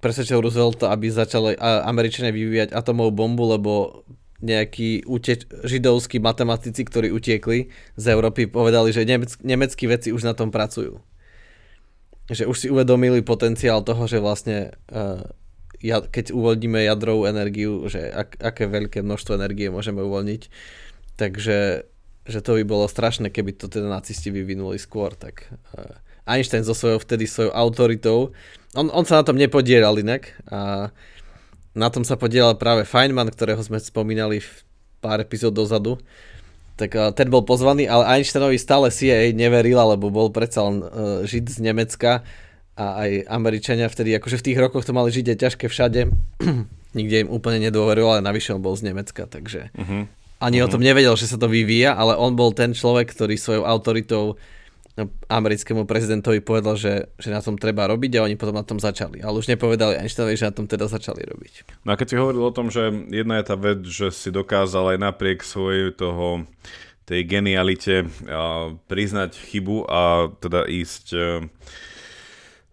[0.00, 3.72] presvedčil Roosevelta, aby začali Američania vyvíjať atomovú bombu, lebo
[4.40, 10.32] nejakí uteč- židovskí matematici, ktorí utiekli z Európy, povedali, že nemeck- nemeckí vedci už na
[10.32, 11.00] tom pracujú.
[12.32, 15.20] Že už si uvedomili potenciál toho, že vlastne uh,
[15.84, 20.42] keď uvoľníme jadrovú energiu, že ak, aké veľké množstvo energie môžeme uvoľniť.
[21.20, 21.86] Takže
[22.24, 25.44] že to by bolo strašné, keby to teda nacisti vyvinuli skôr, tak
[25.76, 28.18] uh, Einstein so svojou vtedy svojou autoritou.
[28.72, 30.88] On, on sa na tom nepodieral inak a
[31.76, 34.50] na tom sa podielal práve Feynman, ktorého sme spomínali v
[35.04, 36.00] pár epizód dozadu.
[36.80, 40.88] Tak uh, ten bol pozvaný, ale Einsteinovi stále CIA neverila, lebo bol predsa len uh,
[41.28, 42.24] žid z Nemecka
[42.74, 46.10] a aj Američania vtedy, akože v tých rokoch to mali žiť ťažké všade.
[46.98, 50.06] Nikde im úplne nedôveroval, ale navyše on bol z Nemecka, takže uh-huh.
[50.38, 50.66] ani uh-huh.
[50.66, 54.38] o tom nevedel, že sa to vyvíja, ale on bol ten človek, ktorý svojou autoritou
[55.26, 59.26] americkému prezidentovi povedal, že, že na tom treba robiť a oni potom na tom začali.
[59.26, 61.82] Ale už nepovedali Einsteinovi, že na tom teda začali robiť.
[61.82, 64.94] No a keď si hovoril o tom, že jedna je tá vec, že si dokázal
[64.94, 66.46] aj napriek svojej toho
[67.10, 68.06] tej genialite
[68.86, 71.06] priznať chybu a teda ísť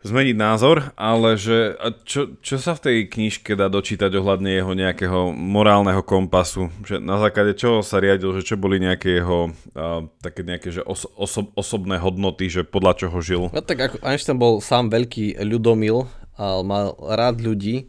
[0.01, 5.29] zmeniť názor, ale že čo, čo sa v tej knižke dá dočítať ohľadne jeho nejakého
[5.33, 6.73] morálneho kompasu?
[6.81, 10.81] Že na základe čoho sa riadil, že čo boli nejaké jeho uh, také nejaké že
[10.81, 13.43] os, oso, osobné hodnoty, že podľa čoho žil?
[13.53, 16.09] No tak ako Einstein bol sám veľký ľudomil
[16.41, 17.85] a mal rád ľudí,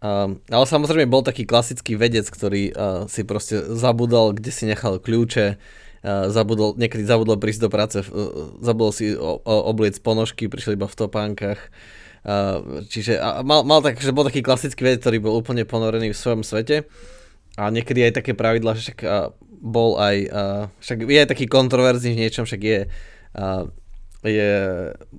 [0.00, 4.96] uh, ale samozrejme bol taký klasický vedec, ktorý uh, si proste zabudal, kde si nechal
[4.96, 5.60] kľúče,
[6.04, 8.04] zabudol, niekedy zabudol prísť do práce,
[8.60, 9.16] zabudol si
[9.48, 11.72] obliec ponožky, prišiel iba v topánkach.
[12.92, 16.44] Čiže mal, mal tak, že bol taký klasický vedec, ktorý bol úplne ponorený v svojom
[16.44, 16.84] svete.
[17.54, 19.00] A niekedy aj také pravidla, že však
[19.64, 20.16] bol aj,
[20.84, 22.80] však je aj taký kontroverzný v niečom, však je,
[24.28, 24.50] je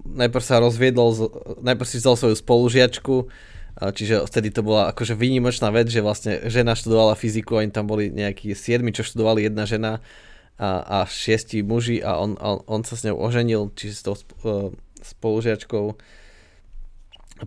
[0.06, 1.10] najprv sa rozviedol,
[1.66, 3.32] najprv si vzal svoju spolužiačku,
[3.76, 8.14] čiže vtedy to bola akože výnimočná vec, že vlastne žena študovala fyziku, oni tam boli
[8.14, 10.04] nejakí siedmi, čo študovali jedna žena
[10.56, 14.16] a, a šiesti muži a on, on, on sa s ňou oženil, čiže s tou
[14.16, 14.72] uh,
[15.04, 16.00] spolužiačkou.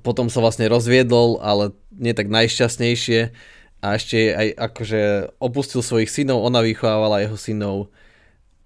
[0.05, 3.33] Potom sa vlastne rozviedol, ale nie tak najšťastnejšie
[3.81, 5.01] a ešte aj akože
[5.41, 7.79] opustil svojich synov, ona vychovávala jeho synov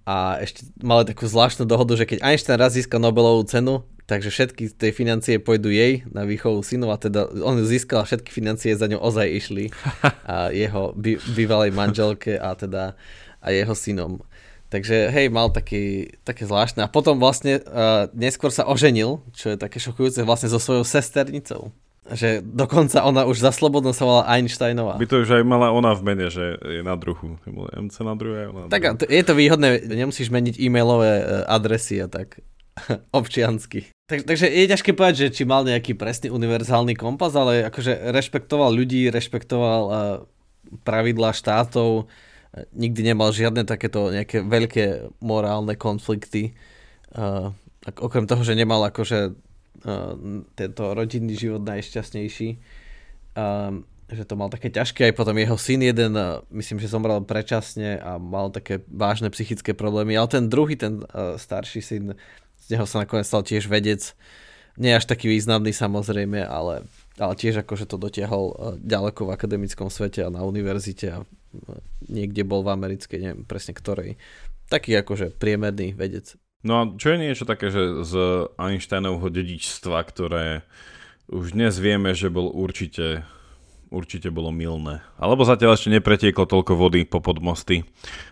[0.02, 4.74] a ešte mali takú zvláštnu dohodu, že keď Einstein raz získa Nobelovú cenu, takže všetky
[4.74, 8.90] tie financie pôjdu jej na výchovu synov a teda on získal a všetky financie za
[8.90, 9.70] ňou ozaj išli
[10.26, 12.98] a jeho by, bývalej manželke a teda
[13.42, 14.22] a jeho synom.
[14.72, 16.80] Takže hej, mal taký, také zvláštne.
[16.80, 21.76] A potom vlastne uh, neskôr sa oženil, čo je také šokujúce, vlastne so svojou sesternicou.
[22.08, 24.96] Že dokonca ona už za slobodno sa volá Einsteinová.
[24.96, 27.36] By to už aj mala ona v mene, že je na druhu.
[27.52, 28.48] MC na druhé.
[28.48, 29.12] Ona tak druhé.
[29.12, 32.42] je to výhodné, nemusíš meniť e-mailové e, adresy a tak
[33.14, 33.92] občiansky.
[34.10, 38.74] Tak, takže je ťažké povedať, že či mal nejaký presný univerzálny kompas, ale akože rešpektoval
[38.74, 39.94] ľudí, rešpektoval uh,
[40.82, 42.10] pravidlá štátov,
[42.76, 44.84] nikdy nemal žiadne takéto nejaké veľké
[45.24, 46.52] morálne konflikty.
[47.12, 47.56] Uh,
[47.96, 50.12] okrem toho, že nemal akože uh,
[50.52, 52.48] tento rodinný život najšťastnejší.
[53.32, 53.80] Uh,
[54.12, 56.12] že to mal také ťažké, aj potom jeho syn jeden,
[56.52, 61.40] myslím, že zomrel predčasne a mal také vážne psychické problémy, ale ten druhý, ten uh,
[61.40, 62.04] starší syn,
[62.60, 64.12] z neho sa nakoniec stal tiež vedec,
[64.76, 66.84] nie až taký významný samozrejme, ale,
[67.16, 71.18] ale tiež akože to dotiahol uh, ďaleko v akademickom svete a na univerzite a
[72.12, 74.20] niekde bol v americkej, neviem presne ktorej.
[74.68, 76.36] Taký akože priemerný vedec.
[76.62, 78.12] No a čo je niečo také, že z
[78.54, 80.62] Einsteinovho dedičstva, ktoré
[81.26, 83.26] už dnes vieme, že bol určite
[83.92, 85.04] určite bolo milné.
[85.20, 87.84] Alebo zatiaľ ešte nepretieklo toľko vody po podmosty,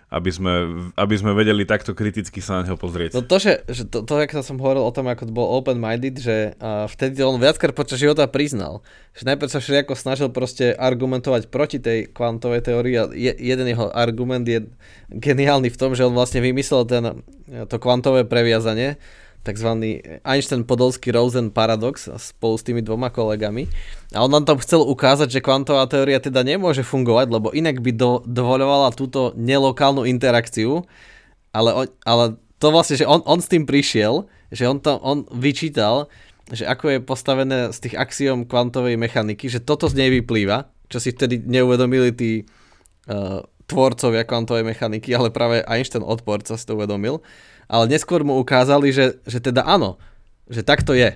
[0.08, 0.52] aby sme,
[0.96, 3.14] aby sme vedeli takto kriticky sa na neho pozrieť.
[3.14, 6.18] No to, že, že to, to, jak som hovoril o tom, ako to bol open-minded,
[6.18, 8.80] že uh, vtedy on viackrát počas života priznal,
[9.12, 13.92] že najprv sa všelijako snažil proste argumentovať proti tej kvantovej teórii a je, jeden jeho
[13.92, 14.66] argument je
[15.12, 17.22] geniálny v tom, že on vlastne vymyslel ten,
[17.68, 18.96] to kvantové previazanie,
[19.40, 19.68] tzv.
[20.20, 23.66] Einstein-Podolsky-Rosen paradox spolu s tými dvoma kolegami.
[24.12, 27.92] A on nám tam chcel ukázať, že kvantová teória teda nemôže fungovať, lebo inak by
[27.96, 30.84] do, dovoľovala túto nelokálnu interakciu,
[31.56, 32.24] ale, ale
[32.60, 36.12] to vlastne, že on, on s tým prišiel, že on, to, on vyčítal,
[36.50, 40.98] že ako je postavené z tých axiom kvantovej mechaniky, že toto z nej vyplýva, čo
[40.98, 42.44] si vtedy neuvedomili tí
[43.06, 47.22] uh, tvorcovia kvantovej mechaniky, ale práve Einstein odporca si to uvedomil
[47.70, 50.02] ale neskôr mu ukázali, že, že teda áno,
[50.50, 51.14] že tak to je.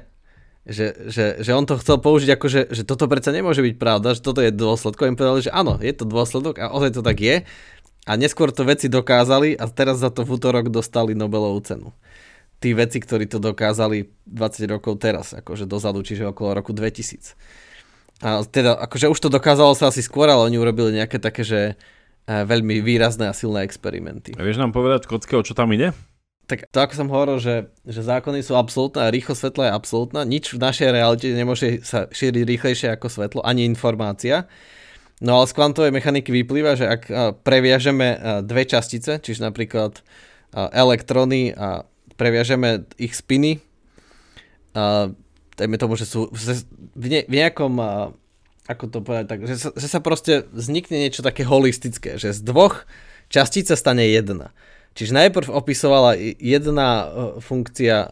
[0.64, 4.16] Že, že, že on to chcel použiť ako, že, že toto predsa nemôže byť pravda,
[4.16, 5.10] že toto je dôsledok.
[5.10, 7.42] Im povedali, že áno, je to dôsledok a ozaj to tak je.
[8.08, 11.90] A neskôr to veci dokázali a teraz za to v útorok dostali Nobelovú cenu.
[12.62, 17.36] Tí veci, ktorí to dokázali 20 rokov teraz, akože dozadu, čiže okolo roku 2000.
[18.24, 21.60] A teda, akože už to dokázalo sa asi skôr, ale oni urobili nejaké také, že
[21.74, 24.32] eh, veľmi výrazné a silné experimenty.
[24.38, 25.92] A vieš nám povedať, Kockého, čo tam ide?
[26.44, 30.20] Tak to ako som hovoril, že, že zákony sú absolútne a rýchlo svetla je absolútna.
[30.28, 34.44] Nič v našej realite nemôže sa šíriť rýchlejšie ako svetlo, ani informácia.
[35.24, 37.02] No ale z kvantovej mechaniky vyplýva, že ak
[37.46, 40.04] previažeme dve častice, čiže napríklad
[40.52, 41.88] elektrony a
[42.20, 43.62] previažeme ich spiny,
[45.54, 47.78] dajme tomu, že sú v, ne, v nejakom,
[48.68, 52.42] ako to povedať, tak, že sa, že sa proste vznikne niečo také holistické, že z
[52.42, 52.84] dvoch
[53.30, 54.50] častíc sa stane jedna.
[54.94, 57.04] Čiže najprv opisovala jedna e,
[57.42, 58.08] funkcia, e,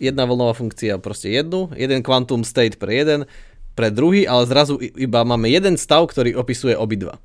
[0.00, 3.20] jedna vlnová funkcia proste jednu, jeden quantum state pre jeden,
[3.76, 7.20] pre druhý, ale zrazu iba máme jeden stav, ktorý opisuje obidva.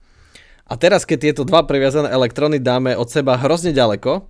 [0.67, 4.27] A teraz, keď tieto dva previazané elektróny dáme od seba hrozne ďaleko,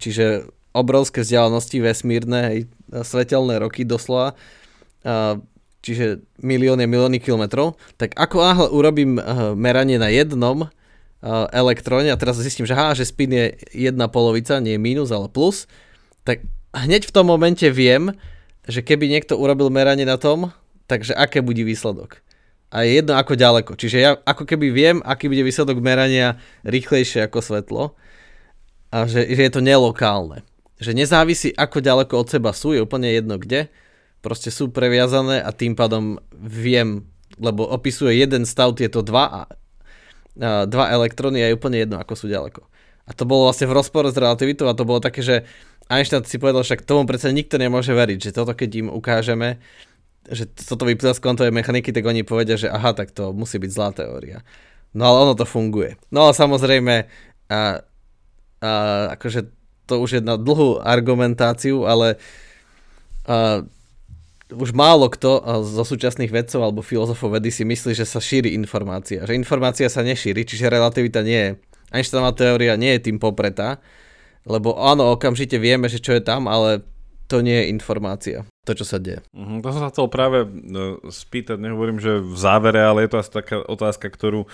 [0.00, 2.58] čiže obrovské vzdialenosti vesmírne, hej,
[3.04, 4.36] svetelné roky doslova,
[5.84, 9.20] čiže milióny, milióny kilometrov, tak ako náhle urobím
[9.56, 10.72] meranie na jednom
[11.54, 15.70] elektróne a teraz zistím, že, aha, že spin je jedna polovica, nie minus, ale plus,
[16.26, 16.42] tak
[16.74, 18.10] hneď v tom momente viem,
[18.66, 20.50] že keby niekto urobil meranie na tom,
[20.90, 22.18] takže aké bude výsledok.
[22.72, 23.76] A je jedno ako ďaleko.
[23.76, 27.84] Čiže ja ako keby viem, aký bude výsledok merania rýchlejšie ako svetlo
[28.90, 30.42] a že, že je to nelokálne.
[30.82, 33.68] Že nezávisí ako ďaleko od seba sú, je úplne jedno kde.
[34.24, 37.04] Proste sú previazané a tým pádom viem,
[37.36, 39.40] lebo opisuje jeden stav tieto dva, a,
[40.38, 42.64] dva elektróny a je úplne jedno ako sú ďaleko.
[43.04, 45.44] A to bolo vlastne v rozpore s relativitou a to bolo také, že
[45.90, 49.58] Einstein si povedal, však tomu predsa nikto nemôže veriť, že toto keď im ukážeme,
[50.30, 53.70] že toto vyplýva z kvantovej mechaniky, tak oni povedia, že aha, tak to musí byť
[53.74, 54.46] zlá teória.
[54.94, 55.98] No ale ono to funguje.
[56.14, 56.94] No ale samozrejme,
[57.50, 57.82] a,
[58.62, 58.70] a,
[59.18, 59.50] akože
[59.90, 62.22] to už je na dlhú argumentáciu, ale
[63.26, 63.66] a,
[64.52, 69.24] už málo kto zo súčasných vedcov alebo filozofov vedy si myslí, že sa šíri informácia.
[69.24, 71.52] Že informácia sa nešíri, čiže relativita nie je.
[71.92, 73.80] Einsteinová teória nie je tým popretá,
[74.48, 76.84] lebo áno, okamžite vieme, že čo je tam, ale
[77.26, 79.24] to nie je informácia, to, čo sa deje.
[79.32, 83.20] Uh-huh, to som sa chcel práve no, spýtať, nehovorím, že v závere, ale je to
[83.20, 84.48] asi taká otázka, ktorú e,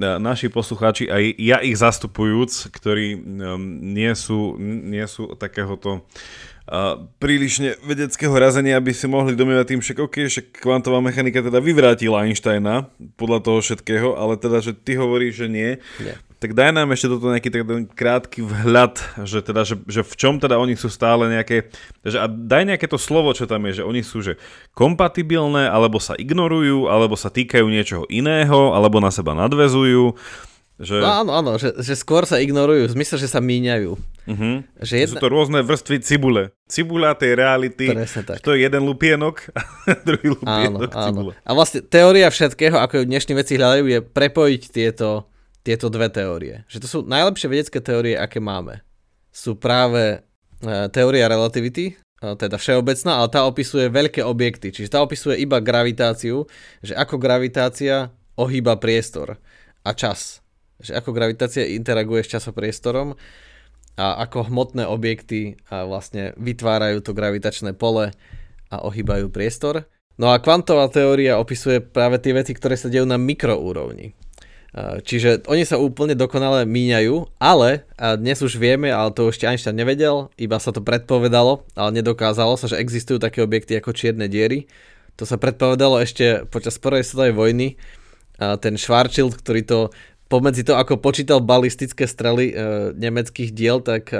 [0.00, 3.60] naši poslucháči, aj ja ich zastupujúc, ktorí um,
[3.94, 6.02] nie, sú, nie sú takéhoto
[6.64, 11.60] a prílišne vedeckého razenia by si mohli domývať tým, však ok, však kvantová mechanika teda
[11.60, 12.88] vyvrátila Einsteina
[13.20, 15.70] podľa toho všetkého, ale teda, že ty hovoríš, že nie.
[16.00, 16.16] nie.
[16.44, 17.64] Tak daj nám ešte toto nejaký tak
[17.96, 21.72] krátky vhľad, že, teda, že, že v čom teda oni sú stále nejaké,
[22.04, 24.36] že a daj nejaké to slovo, čo tam je, že oni sú že
[24.76, 30.20] kompatibilné, alebo sa ignorujú, alebo sa týkajú niečoho iného, alebo na seba nadvezujú
[30.74, 30.98] že...
[30.98, 33.94] No, áno, áno, že, že skôr sa ignorujú, v zmysle, že sa míňajú.
[33.94, 34.54] Uh-huh.
[34.82, 35.14] Že jedna...
[35.14, 36.50] Sú to rôzne vrstvy cibule.
[36.66, 38.42] Cibula tej reality, tak.
[38.42, 39.62] to je jeden lupienok a
[40.08, 41.32] druhý lupienok áno, cibule.
[41.38, 41.46] Áno.
[41.46, 45.30] A vlastne teória všetkého, ako ju dnešní veci hľadajú, je prepojiť tieto,
[45.64, 46.68] tieto dve teórie.
[46.68, 48.84] Že to sú najlepšie vedecké teórie, aké máme.
[49.32, 50.20] Sú práve
[50.62, 51.94] e, teória relativity, e,
[52.36, 54.70] teda všeobecná, ale tá opisuje veľké objekty.
[54.70, 56.44] Čiže tá opisuje iba gravitáciu,
[56.84, 59.40] že ako gravitácia ohýba priestor
[59.80, 60.44] a čas
[60.84, 63.14] že ako gravitácia interaguje s časopriestorom
[63.94, 68.10] a ako hmotné objekty a vlastne vytvárajú to gravitačné pole
[68.68, 69.86] a ohýbajú priestor.
[70.18, 74.14] No a kvantová teória opisuje práve tie veci, ktoré sa dejú na mikroúrovni.
[74.74, 79.78] Čiže oni sa úplne dokonale míňajú, ale a dnes už vieme, ale to ešte Einstein
[79.78, 84.66] nevedel, iba sa to predpovedalo, ale nedokázalo sa, že existujú také objekty ako čierne diery.
[85.14, 87.68] To sa predpovedalo ešte počas prvej svetovej vojny.
[88.42, 89.78] A ten Schwarzschild, ktorý to
[90.26, 92.50] pomedzi to, ako počítal balistické strely
[92.98, 94.10] nemeckých diel, tak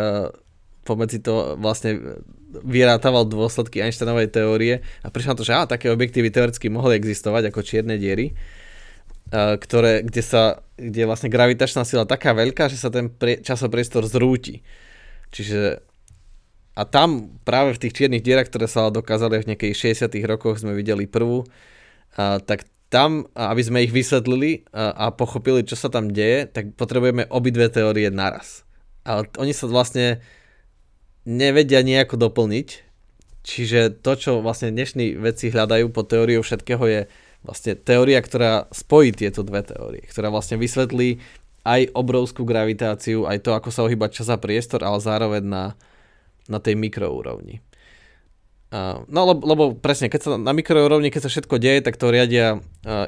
[0.86, 2.22] pomedzi to vlastne
[2.55, 6.94] vyrátával dôsledky Einsteinovej teórie a prišlo na to, že á, také objekty by teoreticky mohli
[6.94, 8.38] existovať ako čierne diery,
[9.33, 14.05] ktoré, kde, sa, kde je vlastne gravitačná sila taká veľká, že sa ten prie, časopriestor
[14.07, 14.61] zrúti.
[15.35, 15.83] Čiže
[16.75, 20.75] a tam práve v tých čiernych dierach, ktoré sa dokázali v nejakých 60 rokoch, sme
[20.75, 21.47] videli prvú,
[22.18, 26.75] a, tak tam, aby sme ich vysvetlili a, a pochopili, čo sa tam deje, tak
[26.79, 28.66] potrebujeme obidve teórie naraz.
[29.07, 30.22] Ale oni sa vlastne
[31.27, 32.68] nevedia nejako doplniť,
[33.43, 37.01] čiže to, čo vlastne dnešní vedci hľadajú po teóriu všetkého je
[37.45, 41.20] vlastne teória, ktorá spojí tieto dve teórie, ktorá vlastne vysvetlí
[41.64, 45.64] aj obrovskú gravitáciu, aj to, ako sa ohýba čas a priestor, ale zároveň na,
[46.49, 47.61] na tej mikroúrovni.
[48.74, 52.11] Uh, no lebo, lebo presne, keď sa na mikroúrovni, keď sa všetko deje, tak to
[52.11, 53.07] riadia uh,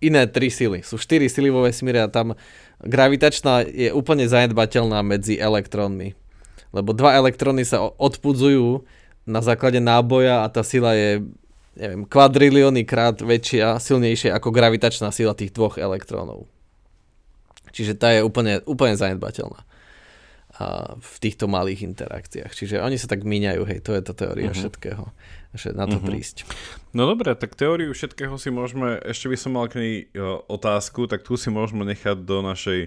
[0.00, 0.80] iné tri sily.
[0.80, 2.34] Sú štyri sily vo vesmíre a tam
[2.82, 6.16] gravitačná je úplne zanedbateľná medzi elektrónmi.
[6.74, 8.82] Lebo dva elektróny sa odpudzujú
[9.24, 11.22] na základe náboja a tá sila je
[11.74, 16.46] neviem, kvadrilióny krát väčšia, silnejšia ako gravitačná sila tých dvoch elektrónov.
[17.74, 19.66] Čiže tá je úplne, úplne zanedbateľná
[20.54, 22.54] a v týchto malých interakciách.
[22.54, 24.62] Čiže oni sa tak míňajú, hej, to je tá teória uh-huh.
[24.62, 25.10] všetkého,
[25.50, 26.06] že na to uh-huh.
[26.06, 26.46] prísť.
[26.94, 29.92] No dobre, tak teóriu všetkého si môžeme, ešte by som mal k nej
[30.46, 32.86] otázku, tak tu si môžeme nechať do našej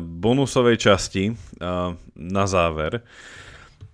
[0.00, 1.36] bonusovej časti
[2.16, 3.04] na záver.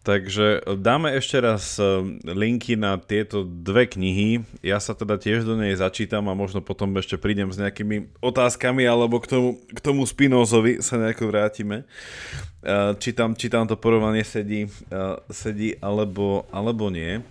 [0.02, 1.86] Takže dáme ešte raz e,
[2.26, 4.42] linky na tieto dve knihy.
[4.58, 8.82] Ja sa teda tiež do nej začítam a možno potom ešte prídem s nejakými otázkami
[8.82, 11.86] alebo k tomu, k tomu Spinozovi sa nejako vrátime.
[12.66, 15.00] E, či tam, či tam to porovnanie sedí, e,
[15.30, 17.22] sedí alebo, alebo nie.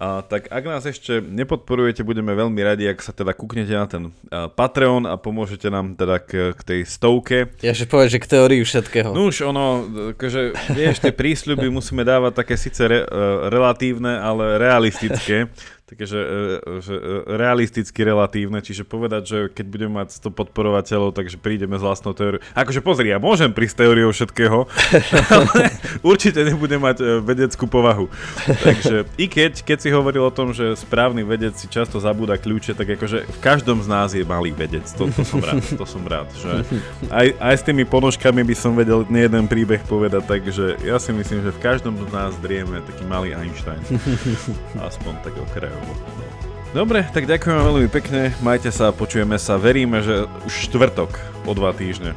[0.00, 4.02] A, tak ak nás ešte nepodporujete, budeme veľmi radi, ak sa teda kúknete na ten
[4.32, 7.52] a, Patreon a pomôžete nám teda k, k tej stovke.
[7.60, 9.12] Ja že povedať, že k teórii všetkého.
[9.12, 9.84] No už ono,
[10.16, 13.04] akože, vieš, tie prísľuby musíme dávať také síce re,
[13.52, 15.52] relatívne, ale realistické
[15.90, 16.26] takže e,
[16.78, 17.02] že e,
[17.34, 22.38] realisticky relatívne, čiže povedať, že keď budeme mať 100 podporovateľov, takže prídeme s vlastnou teóriou.
[22.54, 24.70] Akože pozri, ja môžem prísť teóriou všetkého,
[25.34, 25.74] ale
[26.06, 28.06] určite nebudem mať e, vedeckú povahu.
[28.46, 32.78] Takže i keď, keď si hovoril o tom, že správny vedec si často zabúda kľúče,
[32.78, 34.86] tak akože v každom z nás je malý vedec.
[34.94, 36.30] To, to som rád, to som rád.
[36.38, 36.50] Že
[37.10, 41.10] aj, aj s tými ponožkami by som vedel nie jeden príbeh povedať, takže ja si
[41.10, 43.82] myslím, že v každom z nás drieme taký malý Einstein.
[44.88, 45.79] Aspoň tak okrajovo.
[46.70, 51.74] Dobre, tak ďakujem veľmi pekne, majte sa, počujeme sa, veríme, že už štvrtok o dva
[51.74, 52.14] týždne.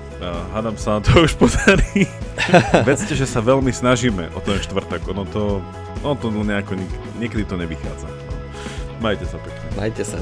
[0.54, 2.06] Hádam sa na to už podarí.
[2.88, 5.58] Vedzte, že sa veľmi snažíme o ten štvrtok, ono to,
[6.06, 6.78] ono to nejako,
[7.18, 8.06] niekedy to nevychádza.
[9.02, 9.66] Majte sa pekne.
[9.74, 10.22] Majte sa.